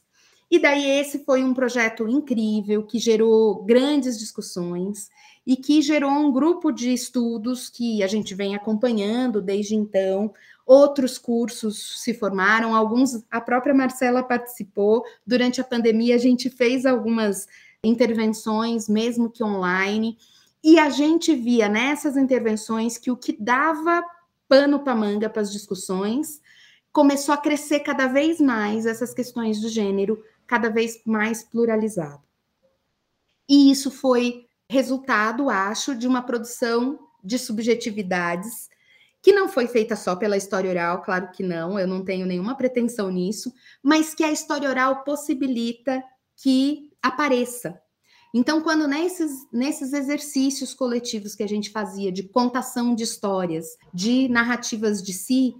E 0.49 0.59
daí 0.59 0.85
esse 0.99 1.25
foi 1.25 1.43
um 1.43 1.53
projeto 1.53 2.07
incrível 2.07 2.83
que 2.83 2.99
gerou 2.99 3.63
grandes 3.63 4.19
discussões 4.19 5.09
e 5.45 5.55
que 5.55 5.81
gerou 5.81 6.11
um 6.11 6.31
grupo 6.31 6.71
de 6.71 6.93
estudos 6.93 7.69
que 7.69 8.03
a 8.03 8.07
gente 8.07 8.35
vem 8.35 8.55
acompanhando 8.55 9.41
desde 9.41 9.75
então, 9.75 10.31
Outros 10.65 11.19
cursos 11.19 12.01
se 12.01 12.11
formaram, 12.11 12.73
alguns 12.73 13.23
a 13.29 13.39
própria 13.39 13.73
Marcela 13.73 14.23
participou. 14.23 15.03
Durante 15.25 15.61
a 15.61 15.63
pandemia, 15.63 16.15
a 16.15 16.17
gente 16.17 16.49
fez 16.49 16.87
algumas 16.87 17.47
intervenções, 17.87 18.89
mesmo 18.89 19.29
que 19.29 19.43
online, 19.43 20.17
e 20.63 20.79
a 20.79 20.89
gente 20.89 21.35
via 21.35 21.69
nessas 21.69 22.17
intervenções 22.17 22.97
que 22.97 23.11
o 23.11 23.17
que 23.17 23.33
dava 23.39 24.03
pano 24.47 24.79
para 24.79 24.95
manga 24.95 25.29
para 25.29 25.41
as 25.41 25.51
discussões 25.51 26.41
começou 26.91 27.33
a 27.33 27.37
crescer 27.37 27.81
cada 27.81 28.07
vez 28.07 28.39
mais 28.39 28.85
essas 28.85 29.13
questões 29.13 29.59
do 29.61 29.69
gênero, 29.69 30.23
cada 30.47 30.69
vez 30.69 31.01
mais 31.05 31.43
pluralizado. 31.43 32.23
E 33.47 33.69
isso 33.69 33.91
foi 33.91 34.45
resultado, 34.69 35.49
acho, 35.49 35.93
de 35.95 36.07
uma 36.07 36.23
produção 36.23 36.99
de 37.23 37.37
subjetividades 37.37 38.69
que 39.21 39.31
não 39.31 39.49
foi 39.49 39.67
feita 39.67 39.95
só 39.95 40.15
pela 40.15 40.37
história 40.37 40.69
oral, 40.69 41.01
claro 41.01 41.31
que 41.31 41.41
não, 41.41 41.79
eu 41.79 41.87
não 41.87 42.05
tenho 42.05 42.27
nenhuma 42.27 42.55
pretensão 42.55 43.09
nisso, 43.09 43.51
mas 43.81 44.13
que 44.13 44.23
a 44.23 44.31
história 44.31 44.69
oral 44.69 45.03
possibilita 45.03 46.03
que 46.35 46.91
apareça. 47.07 47.79
Então, 48.33 48.61
quando 48.61 48.87
nesses, 48.87 49.31
nesses 49.51 49.93
exercícios 49.93 50.73
coletivos 50.73 51.35
que 51.35 51.43
a 51.43 51.47
gente 51.47 51.69
fazia 51.69 52.11
de 52.11 52.23
contação 52.23 52.93
de 52.93 53.03
histórias, 53.03 53.77
de 53.93 54.27
narrativas 54.27 55.01
de 55.01 55.13
si, 55.13 55.55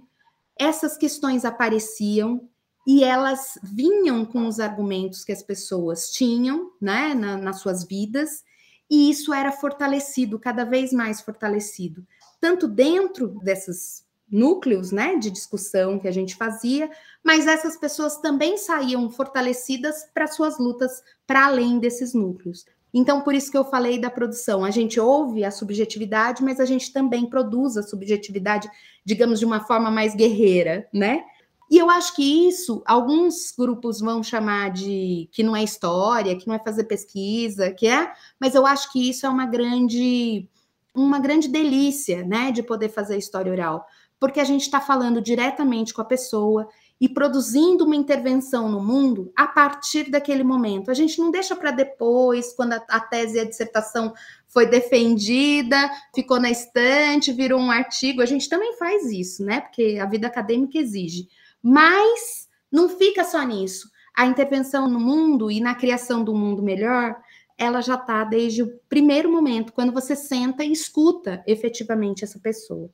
essas 0.58 0.96
questões 0.96 1.44
apareciam 1.44 2.48
e 2.86 3.02
elas 3.02 3.58
vinham 3.62 4.24
com 4.24 4.46
os 4.46 4.60
argumentos 4.60 5.24
que 5.24 5.32
as 5.32 5.42
pessoas 5.42 6.10
tinham 6.10 6.70
né, 6.80 7.14
na, 7.14 7.36
nas 7.36 7.60
suas 7.60 7.84
vidas, 7.84 8.44
e 8.88 9.10
isso 9.10 9.34
era 9.34 9.50
fortalecido, 9.50 10.38
cada 10.38 10.64
vez 10.64 10.92
mais 10.92 11.20
fortalecido 11.20 12.06
tanto 12.40 12.68
dentro 12.68 13.28
desses 13.42 14.05
núcleos, 14.30 14.90
né, 14.90 15.16
de 15.16 15.30
discussão 15.30 15.98
que 15.98 16.08
a 16.08 16.12
gente 16.12 16.34
fazia, 16.34 16.90
mas 17.24 17.46
essas 17.46 17.76
pessoas 17.76 18.18
também 18.18 18.58
saíam 18.58 19.08
fortalecidas 19.08 20.04
para 20.12 20.26
suas 20.26 20.58
lutas 20.58 21.02
para 21.26 21.46
além 21.46 21.78
desses 21.78 22.12
núcleos. 22.12 22.64
Então, 22.92 23.20
por 23.20 23.34
isso 23.34 23.50
que 23.50 23.58
eu 23.58 23.64
falei 23.64 23.98
da 23.98 24.08
produção. 24.08 24.64
A 24.64 24.70
gente 24.70 24.98
ouve 24.98 25.44
a 25.44 25.50
subjetividade, 25.50 26.42
mas 26.42 26.58
a 26.58 26.64
gente 26.64 26.92
também 26.92 27.26
produz 27.26 27.76
a 27.76 27.82
subjetividade, 27.82 28.68
digamos, 29.04 29.38
de 29.38 29.44
uma 29.44 29.60
forma 29.60 29.90
mais 29.90 30.14
guerreira, 30.14 30.88
né? 30.92 31.22
E 31.70 31.78
eu 31.78 31.90
acho 31.90 32.14
que 32.14 32.48
isso, 32.48 32.82
alguns 32.86 33.52
grupos 33.56 34.00
vão 34.00 34.22
chamar 34.22 34.70
de 34.70 35.28
que 35.32 35.42
não 35.42 35.56
é 35.56 35.64
história, 35.64 36.36
que 36.36 36.46
não 36.46 36.54
é 36.54 36.58
fazer 36.58 36.84
pesquisa, 36.84 37.72
que 37.72 37.88
é, 37.88 38.12
mas 38.40 38.54
eu 38.54 38.64
acho 38.64 38.92
que 38.92 39.10
isso 39.10 39.26
é 39.26 39.28
uma 39.28 39.46
grande, 39.46 40.48
uma 40.94 41.18
grande 41.18 41.48
delícia, 41.48 42.24
né, 42.24 42.52
de 42.52 42.62
poder 42.62 42.88
fazer 42.88 43.18
história 43.18 43.50
oral, 43.50 43.84
porque 44.18 44.40
a 44.40 44.44
gente 44.44 44.62
está 44.62 44.80
falando 44.80 45.20
diretamente 45.20 45.92
com 45.92 46.00
a 46.00 46.04
pessoa 46.04 46.68
e 47.00 47.08
produzindo 47.08 47.84
uma 47.84 47.94
intervenção 47.94 48.70
no 48.70 48.82
mundo 48.82 49.30
a 49.36 49.46
partir 49.46 50.10
daquele 50.10 50.42
momento. 50.42 50.90
A 50.90 50.94
gente 50.94 51.18
não 51.18 51.30
deixa 51.30 51.54
para 51.54 51.70
depois, 51.70 52.54
quando 52.54 52.72
a, 52.72 52.82
a, 52.88 53.00
tese 53.00 53.36
e 53.36 53.40
a 53.40 53.44
dissertação 53.44 54.14
foi 54.48 54.66
defendida, 54.66 55.90
ficou 56.14 56.40
na 56.40 56.50
estante, 56.50 57.32
virou 57.32 57.60
um 57.60 57.70
artigo. 57.70 58.22
A 58.22 58.26
gente 58.26 58.48
também 58.48 58.74
faz 58.78 59.10
isso, 59.10 59.44
né? 59.44 59.60
Porque 59.60 59.98
a 60.00 60.06
vida 60.06 60.26
acadêmica 60.26 60.78
exige. 60.78 61.28
Mas 61.62 62.48
não 62.72 62.88
fica 62.88 63.24
só 63.24 63.42
nisso. 63.42 63.90
A 64.16 64.24
intervenção 64.24 64.88
no 64.88 64.98
mundo 64.98 65.50
e 65.50 65.60
na 65.60 65.74
criação 65.74 66.24
do 66.24 66.34
mundo 66.34 66.62
melhor, 66.62 67.14
ela 67.58 67.82
já 67.82 67.96
está 67.96 68.24
desde 68.24 68.62
o 68.62 68.80
primeiro 68.88 69.30
momento, 69.30 69.74
quando 69.74 69.92
você 69.92 70.16
senta 70.16 70.64
e 70.64 70.72
escuta 70.72 71.44
efetivamente 71.46 72.24
essa 72.24 72.38
pessoa. 72.38 72.90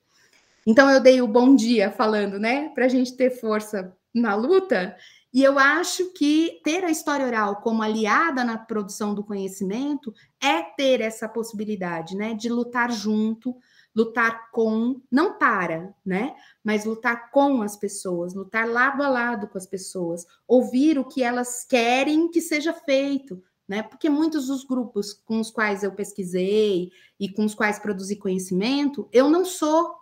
Então 0.67 0.91
eu 0.91 1.01
dei 1.01 1.21
o 1.21 1.29
bom 1.29 1.55
dia 1.55 1.91
falando, 1.91 2.39
né, 2.39 2.69
para 2.71 2.85
a 2.85 2.89
gente 2.89 3.17
ter 3.17 3.31
força 3.31 3.97
na 4.15 4.35
luta. 4.35 4.97
E 5.33 5.43
eu 5.43 5.59
acho 5.59 6.13
que 6.13 6.61
ter 6.63 6.85
a 6.85 6.91
história 6.91 7.27
oral 7.27 7.57
como 7.63 7.83
aliada 7.83 8.45
na 8.45 8.59
produção 8.59 9.15
do 9.15 9.25
conhecimento 9.25 10.13
é 10.43 10.63
ter 10.63 11.01
essa 11.01 11.29
possibilidade, 11.29 12.15
né, 12.15 12.35
de 12.35 12.51
lutar 12.51 12.93
junto, 12.93 13.57
lutar 13.95 14.51
com, 14.51 15.01
não 15.11 15.39
para, 15.39 15.95
né? 16.05 16.35
Mas 16.63 16.85
lutar 16.85 17.31
com 17.31 17.63
as 17.63 17.77
pessoas, 17.77 18.35
lutar 18.35 18.69
lado 18.69 19.03
a 19.03 19.09
lado 19.09 19.49
com 19.49 19.59
as 19.59 19.67
pessoas, 19.67 20.27
ouvir 20.47 20.99
o 20.99 21.05
que 21.05 21.23
elas 21.23 21.65
querem 21.65 22.31
que 22.31 22.41
seja 22.41 22.73
feito, 22.73 23.43
né? 23.69 23.83
Porque 23.83 24.09
muitos 24.09 24.47
dos 24.47 24.65
grupos 24.65 25.13
com 25.13 25.41
os 25.41 25.51
quais 25.51 25.83
eu 25.83 25.93
pesquisei 25.93 26.91
e 27.19 27.29
com 27.31 27.45
os 27.45 27.55
quais 27.55 27.79
produzi 27.79 28.17
conhecimento, 28.17 29.09
eu 29.13 29.29
não 29.29 29.45
sou 29.45 29.95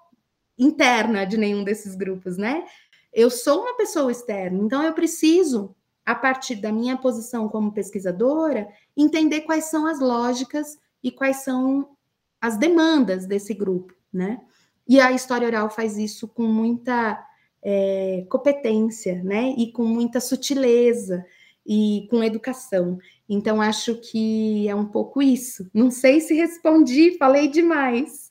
interna 0.61 1.25
de 1.25 1.39
nenhum 1.39 1.65
desses 1.65 1.97
grupos, 1.97 2.37
né? 2.37 2.65
Eu 3.13 3.31
sou 3.31 3.63
uma 3.63 3.77
pessoa 3.77 4.13
externa, 4.13 4.63
então 4.63 4.83
eu 4.85 4.93
preciso, 4.93 5.75
a 6.05 6.15
partir 6.15 6.57
da 6.57 6.71
minha 6.71 6.97
posição 6.97 7.49
como 7.49 7.73
pesquisadora, 7.73 8.69
entender 8.97 9.41
quais 9.41 9.65
são 9.65 9.87
as 9.87 9.99
lógicas 9.99 10.79
e 11.03 11.11
quais 11.11 11.39
são 11.39 11.89
as 12.41 12.57
demandas 12.57 13.27
desse 13.27 13.55
grupo, 13.55 13.95
né? 14.13 14.41
E 14.87 15.01
a 15.01 15.13
história 15.13 15.47
oral 15.47 15.71
faz 15.71 15.97
isso 15.97 16.29
com 16.29 16.43
muita 16.43 17.19
é, 17.63 18.27
competência, 18.29 19.23
né? 19.23 19.55
E 19.57 19.73
com 19.73 19.85
muita 19.85 20.21
sutileza 20.21 21.25
e 21.67 22.07
com 22.11 22.23
educação. 22.23 22.99
Então, 23.29 23.61
acho 23.61 23.95
que 23.97 24.69
é 24.69 24.75
um 24.75 24.87
pouco 24.87 25.23
isso. 25.23 25.69
Não 25.73 25.91
sei 25.91 26.21
se 26.21 26.35
respondi, 26.35 27.17
falei 27.17 27.49
demais. 27.49 28.30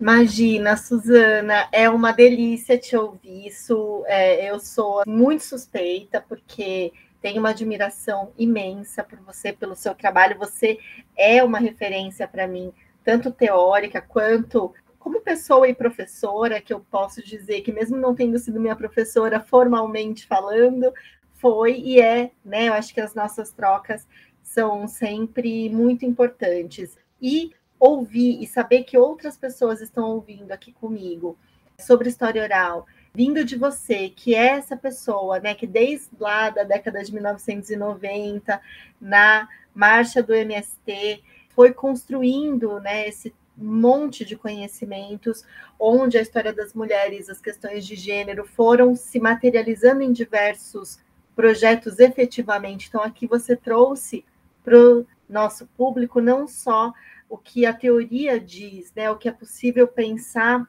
Imagina, 0.00 0.76
Suzana, 0.76 1.68
é 1.72 1.90
uma 1.90 2.12
delícia 2.12 2.78
te 2.78 2.96
ouvir. 2.96 3.48
Isso, 3.48 4.04
é, 4.06 4.48
eu 4.48 4.60
sou 4.60 5.02
muito 5.06 5.42
suspeita, 5.42 6.20
porque 6.20 6.92
tenho 7.20 7.40
uma 7.40 7.50
admiração 7.50 8.32
imensa 8.38 9.02
por 9.02 9.18
você, 9.20 9.52
pelo 9.52 9.74
seu 9.74 9.94
trabalho. 9.94 10.38
Você 10.38 10.78
é 11.16 11.42
uma 11.42 11.58
referência 11.58 12.28
para 12.28 12.46
mim 12.46 12.72
tanto 13.02 13.32
teórica 13.32 14.00
quanto 14.00 14.72
como 14.98 15.20
pessoa 15.20 15.66
e 15.68 15.74
professora, 15.74 16.60
que 16.60 16.72
eu 16.72 16.80
posso 16.80 17.24
dizer 17.24 17.62
que, 17.62 17.72
mesmo 17.72 17.96
não 17.96 18.14
tendo 18.14 18.38
sido 18.38 18.60
minha 18.60 18.76
professora 18.76 19.40
formalmente 19.40 20.26
falando, 20.26 20.92
foi 21.32 21.78
e 21.78 22.00
é, 22.00 22.30
né? 22.44 22.68
Eu 22.68 22.74
acho 22.74 22.92
que 22.92 23.00
as 23.00 23.14
nossas 23.14 23.52
trocas 23.52 24.06
são 24.42 24.86
sempre 24.86 25.70
muito 25.70 26.04
importantes. 26.04 26.96
E 27.20 27.52
ouvir 27.78 28.42
e 28.42 28.46
saber 28.46 28.84
que 28.84 28.98
outras 28.98 29.36
pessoas 29.36 29.80
estão 29.80 30.10
ouvindo 30.10 30.52
aqui 30.52 30.72
comigo 30.72 31.36
sobre 31.78 32.08
história 32.08 32.42
oral, 32.42 32.86
vindo 33.14 33.44
de 33.44 33.56
você, 33.56 34.08
que 34.08 34.34
é 34.34 34.48
essa 34.48 34.76
pessoa, 34.76 35.38
né, 35.38 35.54
que 35.54 35.66
desde 35.66 36.08
lá 36.18 36.50
da 36.50 36.64
década 36.64 37.02
de 37.02 37.12
1990, 37.12 38.60
na 39.00 39.48
marcha 39.74 40.22
do 40.22 40.34
MST, 40.34 41.22
foi 41.50 41.72
construindo 41.72 42.80
né, 42.80 43.08
esse 43.08 43.32
monte 43.56 44.24
de 44.24 44.36
conhecimentos, 44.36 45.44
onde 45.78 46.18
a 46.18 46.22
história 46.22 46.52
das 46.52 46.72
mulheres, 46.74 47.28
as 47.28 47.40
questões 47.40 47.84
de 47.84 47.96
gênero 47.96 48.44
foram 48.44 48.94
se 48.94 49.18
materializando 49.18 50.02
em 50.02 50.12
diversos 50.12 51.00
projetos 51.34 51.98
efetivamente. 51.98 52.88
Então, 52.88 53.02
aqui 53.02 53.26
você 53.26 53.56
trouxe 53.56 54.24
para 54.64 54.78
o 54.78 55.06
nosso 55.28 55.66
público 55.76 56.20
não 56.20 56.46
só 56.46 56.92
o 57.28 57.36
que 57.36 57.66
a 57.66 57.74
teoria 57.74 58.40
diz, 58.40 58.92
né, 58.94 59.10
o 59.10 59.16
que 59.16 59.28
é 59.28 59.32
possível 59.32 59.86
pensar 59.86 60.66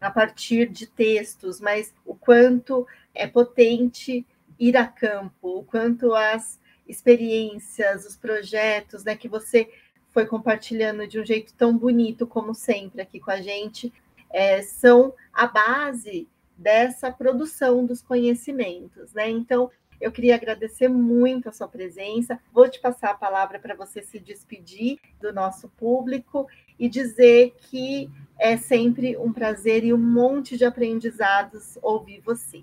a 0.00 0.10
partir 0.10 0.68
de 0.68 0.86
textos, 0.86 1.60
mas 1.60 1.94
o 2.04 2.14
quanto 2.14 2.86
é 3.14 3.26
potente 3.26 4.26
ir 4.58 4.76
a 4.76 4.86
campo, 4.86 5.58
o 5.58 5.64
quanto 5.64 6.14
as 6.14 6.60
experiências, 6.86 8.06
os 8.06 8.16
projetos, 8.16 9.04
né, 9.04 9.16
que 9.16 9.28
você 9.28 9.70
foi 10.10 10.26
compartilhando 10.26 11.06
de 11.06 11.20
um 11.20 11.24
jeito 11.24 11.52
tão 11.54 11.76
bonito 11.76 12.26
como 12.26 12.54
sempre 12.54 13.02
aqui 13.02 13.20
com 13.20 13.30
a 13.30 13.40
gente, 13.40 13.92
é, 14.30 14.62
são 14.62 15.14
a 15.32 15.46
base 15.46 16.28
dessa 16.56 17.12
produção 17.12 17.84
dos 17.84 18.00
conhecimentos, 18.00 19.12
né? 19.12 19.28
Então, 19.28 19.70
eu 20.00 20.12
queria 20.12 20.34
agradecer 20.34 20.88
muito 20.88 21.48
a 21.48 21.52
sua 21.52 21.68
presença. 21.68 22.38
Vou 22.52 22.68
te 22.68 22.80
passar 22.80 23.10
a 23.10 23.14
palavra 23.14 23.58
para 23.58 23.74
você 23.74 24.02
se 24.02 24.18
despedir 24.18 24.98
do 25.20 25.32
nosso 25.32 25.68
público 25.68 26.46
e 26.78 26.88
dizer 26.88 27.54
que 27.58 28.10
é 28.38 28.56
sempre 28.56 29.16
um 29.16 29.32
prazer 29.32 29.84
e 29.84 29.92
um 29.92 29.98
monte 29.98 30.56
de 30.56 30.64
aprendizados 30.64 31.78
ouvir 31.82 32.20
você. 32.20 32.62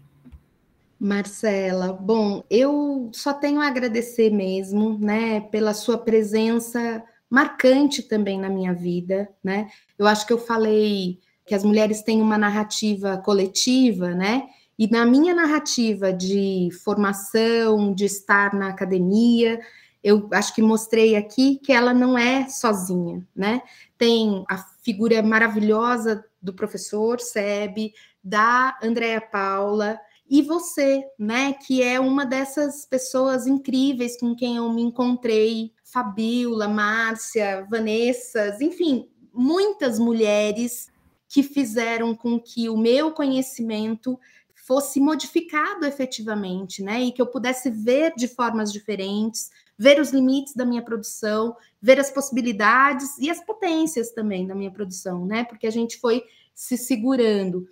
Marcela, 0.99 1.91
bom, 1.91 2.43
eu 2.49 3.09
só 3.11 3.33
tenho 3.33 3.59
a 3.59 3.67
agradecer 3.67 4.29
mesmo, 4.29 4.97
né, 4.97 5.41
pela 5.41 5.73
sua 5.73 5.97
presença 5.97 7.03
marcante 7.29 8.03
também 8.03 8.39
na 8.39 8.47
minha 8.47 8.73
vida, 8.73 9.27
né? 9.43 9.67
Eu 9.97 10.05
acho 10.05 10.25
que 10.25 10.31
eu 10.31 10.37
falei 10.37 11.19
que 11.45 11.55
as 11.55 11.63
mulheres 11.63 12.03
têm 12.03 12.21
uma 12.21 12.37
narrativa 12.37 13.17
coletiva, 13.17 14.11
né? 14.13 14.47
E 14.77 14.87
na 14.89 15.05
minha 15.05 15.35
narrativa 15.35 16.11
de 16.11 16.69
formação, 16.83 17.93
de 17.93 18.05
estar 18.05 18.53
na 18.53 18.69
academia, 18.69 19.59
eu 20.03 20.27
acho 20.33 20.53
que 20.53 20.61
mostrei 20.61 21.15
aqui 21.15 21.59
que 21.63 21.71
ela 21.71 21.93
não 21.93 22.17
é 22.17 22.49
sozinha, 22.49 23.25
né? 23.35 23.61
Tem 23.97 24.43
a 24.49 24.57
figura 24.83 25.21
maravilhosa 25.21 26.25
do 26.41 26.53
professor 26.53 27.19
Seb, 27.19 27.93
da 28.23 28.77
Andréa 28.83 29.21
Paula, 29.21 29.99
e 30.29 30.41
você, 30.41 31.03
né, 31.19 31.53
que 31.53 31.83
é 31.83 31.99
uma 31.99 32.25
dessas 32.25 32.85
pessoas 32.85 33.45
incríveis 33.45 34.19
com 34.19 34.35
quem 34.35 34.55
eu 34.55 34.71
me 34.71 34.81
encontrei 34.81 35.71
Fabiola, 35.83 36.67
Márcia, 36.67 37.67
Vanessa, 37.69 38.57
enfim, 38.61 39.07
muitas 39.33 39.99
mulheres 39.99 40.91
que 41.29 41.43
fizeram 41.43 42.15
com 42.15 42.39
que 42.39 42.69
o 42.69 42.77
meu 42.77 43.11
conhecimento 43.11 44.19
fosse 44.65 44.99
modificado 44.99 45.85
efetivamente, 45.85 46.81
né? 46.81 47.01
E 47.01 47.11
que 47.11 47.21
eu 47.21 47.27
pudesse 47.27 47.69
ver 47.69 48.13
de 48.15 48.29
formas 48.29 48.71
diferentes, 48.71 49.51
ver 49.77 49.99
os 49.99 50.11
limites 50.11 50.55
da 50.55 50.65
minha 50.65 50.81
produção, 50.81 51.55
ver 51.81 51.99
as 51.99 52.09
possibilidades 52.09 53.17
e 53.17 53.29
as 53.29 53.43
potências 53.43 54.11
também 54.11 54.47
da 54.47 54.55
minha 54.55 54.71
produção, 54.71 55.25
né? 55.25 55.43
Porque 55.43 55.67
a 55.67 55.71
gente 55.71 55.99
foi 55.99 56.23
se 56.55 56.77
segurando. 56.77 57.67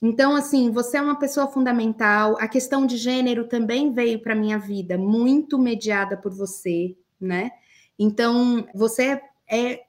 Então, 0.00 0.36
assim, 0.36 0.70
você 0.70 0.96
é 0.96 1.02
uma 1.02 1.18
pessoa 1.18 1.48
fundamental. 1.48 2.36
A 2.38 2.46
questão 2.46 2.86
de 2.86 2.96
gênero 2.96 3.48
também 3.48 3.92
veio 3.92 4.22
para 4.22 4.36
minha 4.36 4.58
vida 4.58 4.96
muito 4.96 5.58
mediada 5.58 6.16
por 6.16 6.32
você, 6.32 6.96
né? 7.20 7.50
Então, 7.98 8.64
você 8.72 9.20
é 9.50 9.80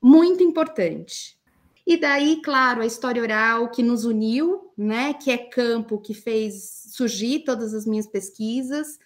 muito 0.00 0.42
importante. 0.42 1.38
E 1.86 1.96
daí, 1.96 2.40
claro, 2.42 2.82
a 2.82 2.86
história 2.86 3.20
oral 3.20 3.70
que 3.70 3.82
nos 3.82 4.04
uniu, 4.04 4.72
né? 4.76 5.14
Que 5.14 5.30
é 5.30 5.38
campo 5.38 5.98
que 5.98 6.14
fez 6.14 6.84
surgir 6.92 7.40
todas 7.44 7.74
as 7.74 7.84
minhas 7.84 8.06
pesquisas. 8.06 8.98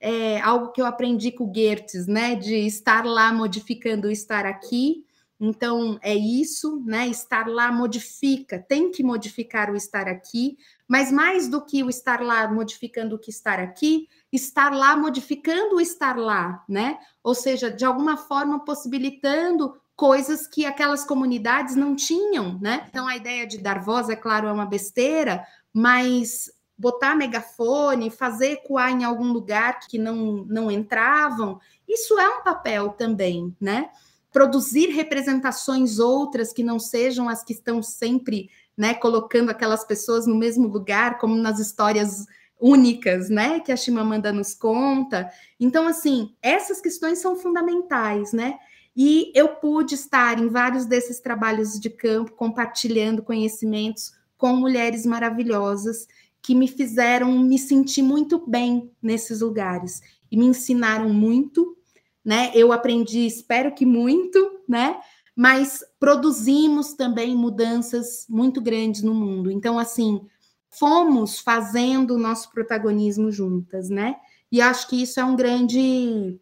É 0.00 0.40
algo 0.40 0.72
que 0.72 0.80
eu 0.80 0.86
aprendi 0.86 1.30
com 1.30 1.44
o 1.44 1.52
Goethes, 1.52 2.06
né? 2.06 2.34
De 2.34 2.54
estar 2.54 3.04
lá 3.04 3.32
modificando 3.32 4.08
o 4.08 4.10
estar 4.10 4.46
aqui. 4.46 5.04
Então, 5.44 5.98
é 6.00 6.14
isso, 6.14 6.80
né? 6.86 7.08
Estar 7.08 7.48
lá 7.48 7.72
modifica, 7.72 8.60
tem 8.60 8.92
que 8.92 9.02
modificar 9.02 9.72
o 9.72 9.76
estar 9.76 10.06
aqui, 10.06 10.56
mas 10.86 11.10
mais 11.10 11.48
do 11.48 11.60
que 11.60 11.82
o 11.82 11.90
estar 11.90 12.22
lá 12.22 12.46
modificando 12.46 13.16
o 13.16 13.18
que 13.18 13.30
estar 13.30 13.58
aqui, 13.58 14.06
estar 14.32 14.72
lá 14.72 14.96
modificando 14.96 15.74
o 15.74 15.80
estar 15.80 16.16
lá, 16.16 16.64
né? 16.68 16.96
Ou 17.24 17.34
seja, 17.34 17.72
de 17.72 17.84
alguma 17.84 18.16
forma 18.16 18.64
possibilitando 18.64 19.74
coisas 19.96 20.46
que 20.46 20.64
aquelas 20.64 21.04
comunidades 21.04 21.76
não 21.76 21.94
tinham, 21.94 22.58
né? 22.60 22.86
Então 22.88 23.06
a 23.06 23.16
ideia 23.16 23.46
de 23.46 23.58
dar 23.58 23.82
voz, 23.82 24.08
é 24.08 24.16
claro, 24.16 24.48
é 24.48 24.52
uma 24.52 24.66
besteira, 24.66 25.44
mas 25.72 26.50
botar 26.76 27.14
megafone, 27.14 28.10
fazer 28.10 28.52
ecoar 28.52 28.90
em 28.90 29.04
algum 29.04 29.32
lugar 29.32 29.78
que 29.80 29.98
não, 29.98 30.44
não 30.48 30.70
entravam, 30.70 31.60
isso 31.88 32.18
é 32.18 32.28
um 32.28 32.42
papel 32.42 32.90
também, 32.90 33.54
né? 33.60 33.90
Produzir 34.32 34.88
representações 34.88 35.98
outras 35.98 36.52
que 36.52 36.64
não 36.64 36.78
sejam 36.78 37.28
as 37.28 37.44
que 37.44 37.52
estão 37.52 37.82
sempre 37.82 38.50
né, 38.76 38.94
colocando 38.94 39.50
aquelas 39.50 39.84
pessoas 39.84 40.26
no 40.26 40.34
mesmo 40.34 40.66
lugar, 40.66 41.18
como 41.18 41.36
nas 41.36 41.58
histórias 41.58 42.26
únicas, 42.58 43.28
né, 43.28 43.60
que 43.60 43.72
a 43.72 43.76
Chimamanda 43.76 44.32
nos 44.32 44.54
conta. 44.54 45.30
Então, 45.60 45.86
assim, 45.86 46.34
essas 46.40 46.80
questões 46.80 47.18
são 47.18 47.36
fundamentais, 47.36 48.32
né? 48.32 48.58
E 48.94 49.32
eu 49.34 49.56
pude 49.56 49.94
estar 49.94 50.38
em 50.38 50.48
vários 50.48 50.84
desses 50.84 51.20
trabalhos 51.20 51.80
de 51.80 51.88
campo, 51.88 52.32
compartilhando 52.32 53.22
conhecimentos 53.22 54.12
com 54.36 54.54
mulheres 54.54 55.06
maravilhosas 55.06 56.06
que 56.42 56.54
me 56.54 56.66
fizeram 56.66 57.38
me 57.38 57.58
sentir 57.58 58.02
muito 58.02 58.44
bem 58.46 58.90
nesses 59.00 59.40
lugares 59.40 60.02
e 60.30 60.36
me 60.36 60.44
ensinaram 60.44 61.08
muito, 61.10 61.76
né? 62.24 62.50
Eu 62.54 62.72
aprendi, 62.72 63.26
espero 63.26 63.72
que 63.72 63.86
muito, 63.86 64.60
né? 64.68 65.00
Mas 65.34 65.84
produzimos 65.98 66.94
também 66.94 67.36
mudanças 67.36 68.26
muito 68.28 68.60
grandes 68.60 69.02
no 69.02 69.14
mundo. 69.14 69.50
Então, 69.50 69.78
assim, 69.78 70.20
fomos 70.68 71.38
fazendo 71.38 72.14
o 72.14 72.18
nosso 72.18 72.50
protagonismo 72.50 73.30
juntas, 73.30 73.88
né? 73.88 74.16
E 74.50 74.60
acho 74.60 74.88
que 74.88 75.00
isso 75.00 75.20
é 75.20 75.24
um 75.24 75.36
grande 75.36 76.38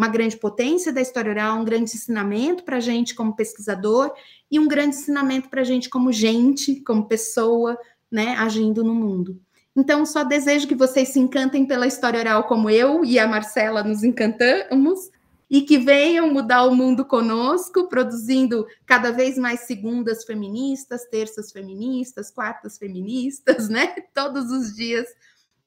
uma 0.00 0.08
grande 0.08 0.38
potência 0.38 0.90
da 0.90 1.02
história 1.02 1.30
oral, 1.30 1.58
um 1.58 1.64
grande 1.64 1.92
ensinamento 1.92 2.64
para 2.64 2.78
a 2.78 2.80
gente 2.80 3.14
como 3.14 3.36
pesquisador 3.36 4.10
e 4.50 4.58
um 4.58 4.66
grande 4.66 4.96
ensinamento 4.96 5.50
para 5.50 5.60
a 5.60 5.64
gente 5.64 5.90
como 5.90 6.10
gente, 6.10 6.80
como 6.80 7.06
pessoa, 7.06 7.78
né, 8.10 8.34
agindo 8.38 8.82
no 8.82 8.94
mundo. 8.94 9.38
Então, 9.76 10.06
só 10.06 10.24
desejo 10.24 10.66
que 10.66 10.74
vocês 10.74 11.10
se 11.10 11.20
encantem 11.20 11.66
pela 11.66 11.86
história 11.86 12.18
oral 12.18 12.44
como 12.44 12.70
eu 12.70 13.04
e 13.04 13.18
a 13.18 13.28
Marcela 13.28 13.84
nos 13.84 14.02
encantamos 14.02 15.10
e 15.50 15.60
que 15.60 15.76
venham 15.76 16.32
mudar 16.32 16.64
o 16.64 16.74
mundo 16.74 17.04
conosco, 17.04 17.86
produzindo 17.86 18.66
cada 18.86 19.12
vez 19.12 19.36
mais 19.36 19.60
segundas 19.60 20.24
feministas, 20.24 21.04
terças 21.10 21.52
feministas, 21.52 22.30
quartas 22.30 22.78
feministas, 22.78 23.68
né? 23.68 23.94
Todos 24.14 24.50
os 24.50 24.74
dias 24.74 25.06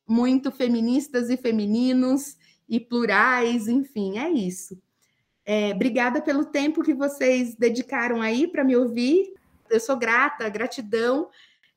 muito 0.07 0.51
feministas 0.51 1.29
e 1.29 1.37
femininos 1.37 2.35
e 2.67 2.79
plurais, 2.79 3.67
enfim, 3.67 4.17
é 4.17 4.29
isso. 4.29 4.77
É, 5.45 5.71
obrigada 5.71 6.21
pelo 6.21 6.45
tempo 6.45 6.83
que 6.83 6.93
vocês 6.93 7.55
dedicaram 7.55 8.21
aí 8.21 8.47
para 8.47 8.63
me 8.63 8.75
ouvir. 8.75 9.33
Eu 9.69 9.79
sou 9.79 9.97
grata, 9.97 10.47
gratidão. 10.49 11.29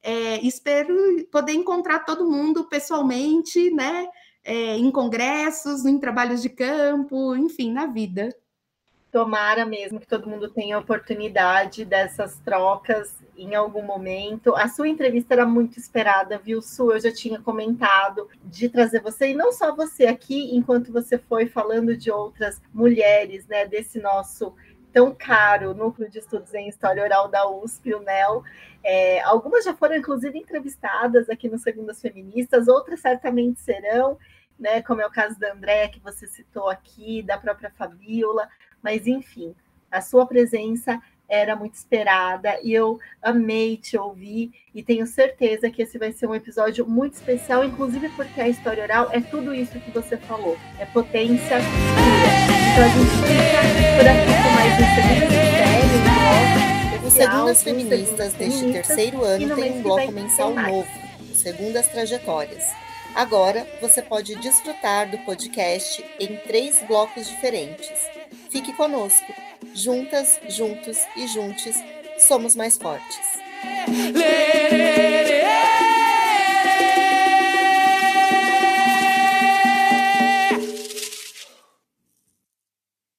É, 0.02 0.40
espero 0.46 0.94
poder 1.32 1.52
encontrar 1.52 2.00
todo 2.00 2.30
mundo 2.30 2.64
pessoalmente, 2.64 3.70
né? 3.70 4.08
É, 4.44 4.76
em 4.76 4.90
congressos, 4.92 5.84
em 5.84 5.98
trabalhos 5.98 6.40
de 6.40 6.48
campo, 6.48 7.34
enfim, 7.34 7.72
na 7.72 7.86
vida. 7.86 8.34
Tomara 9.16 9.64
mesmo 9.64 9.98
que 9.98 10.06
todo 10.06 10.28
mundo 10.28 10.46
tenha 10.50 10.78
oportunidade 10.78 11.86
dessas 11.86 12.38
trocas 12.40 13.16
em 13.34 13.54
algum 13.54 13.80
momento. 13.80 14.54
A 14.54 14.68
sua 14.68 14.88
entrevista 14.88 15.32
era 15.32 15.46
muito 15.46 15.78
esperada, 15.78 16.36
viu, 16.36 16.60
Su? 16.60 16.92
Eu 16.92 17.00
já 17.00 17.10
tinha 17.10 17.40
comentado 17.40 18.28
de 18.44 18.68
trazer 18.68 19.00
você, 19.00 19.28
e 19.28 19.34
não 19.34 19.52
só 19.52 19.74
você 19.74 20.04
aqui, 20.04 20.54
enquanto 20.54 20.92
você 20.92 21.16
foi 21.16 21.46
falando 21.46 21.96
de 21.96 22.10
outras 22.10 22.60
mulheres, 22.74 23.46
né, 23.46 23.64
desse 23.64 23.98
nosso 23.98 24.54
tão 24.92 25.14
caro 25.14 25.72
Núcleo 25.72 26.10
de 26.10 26.18
Estudos 26.18 26.52
em 26.52 26.68
História 26.68 27.02
Oral 27.02 27.26
da 27.26 27.48
USP, 27.48 27.94
o 27.94 28.00
NEL. 28.00 28.44
É, 28.84 29.22
algumas 29.22 29.64
já 29.64 29.72
foram, 29.72 29.96
inclusive, 29.96 30.38
entrevistadas 30.38 31.30
aqui 31.30 31.48
no 31.48 31.56
Segundas 31.56 32.02
Feministas, 32.02 32.68
outras 32.68 33.00
certamente 33.00 33.62
serão, 33.62 34.18
né, 34.58 34.82
como 34.82 35.00
é 35.00 35.06
o 35.06 35.10
caso 35.10 35.40
da 35.40 35.54
Andréa, 35.54 35.88
que 35.88 36.00
você 36.00 36.26
citou 36.26 36.68
aqui, 36.68 37.22
da 37.22 37.38
própria 37.38 37.70
Fabiola, 37.70 38.46
mas, 38.86 39.04
enfim, 39.04 39.52
a 39.90 40.00
sua 40.00 40.24
presença 40.26 41.02
era 41.28 41.56
muito 41.56 41.74
esperada 41.74 42.56
e 42.62 42.72
eu 42.72 43.00
amei 43.20 43.76
te 43.76 43.98
ouvir 43.98 44.52
e 44.72 44.80
tenho 44.80 45.04
certeza 45.08 45.68
que 45.68 45.82
esse 45.82 45.98
vai 45.98 46.12
ser 46.12 46.28
um 46.28 46.34
episódio 46.36 46.86
muito 46.86 47.14
especial, 47.14 47.64
inclusive 47.64 48.08
porque 48.10 48.40
a 48.40 48.48
história 48.48 48.84
oral 48.84 49.08
é 49.10 49.20
tudo 49.20 49.52
isso 49.52 49.80
que 49.80 49.90
você 49.90 50.16
falou, 50.16 50.56
é 50.78 50.86
potência 50.86 51.58
Então 51.58 52.84
a 52.84 52.88
gente 52.88 53.10
fica 53.26 53.60
por 53.96 54.06
aqui 54.06 54.34
com 54.44 54.50
mais 54.54 54.72
um 54.78 54.86
segundo 54.94 55.34
o 57.06 57.10
Segundas 57.10 57.64
Feministas 57.64 58.34
deste 58.34 58.70
terceiro 58.70 59.24
ano 59.24 59.56
tem 59.56 59.72
um 59.72 59.82
bloco 59.82 60.12
mensal 60.12 60.54
novo, 60.54 60.86
Segundas 61.34 61.88
Trajetórias. 61.88 62.62
Agora 63.16 63.66
você 63.80 64.00
pode 64.00 64.36
desfrutar 64.36 65.10
do 65.10 65.18
podcast 65.18 66.04
em 66.20 66.36
três 66.36 66.80
blocos 66.86 67.26
diferentes. 67.26 67.90
Fique 68.56 68.72
conosco! 68.72 69.34
Juntas, 69.74 70.40
juntos 70.48 70.96
e 71.14 71.26
juntos, 71.26 71.74
somos 72.16 72.56
mais 72.56 72.78
fortes. 72.78 73.38
Lê, 74.14 74.70
lê, 74.70 75.24
lê, 75.24 75.95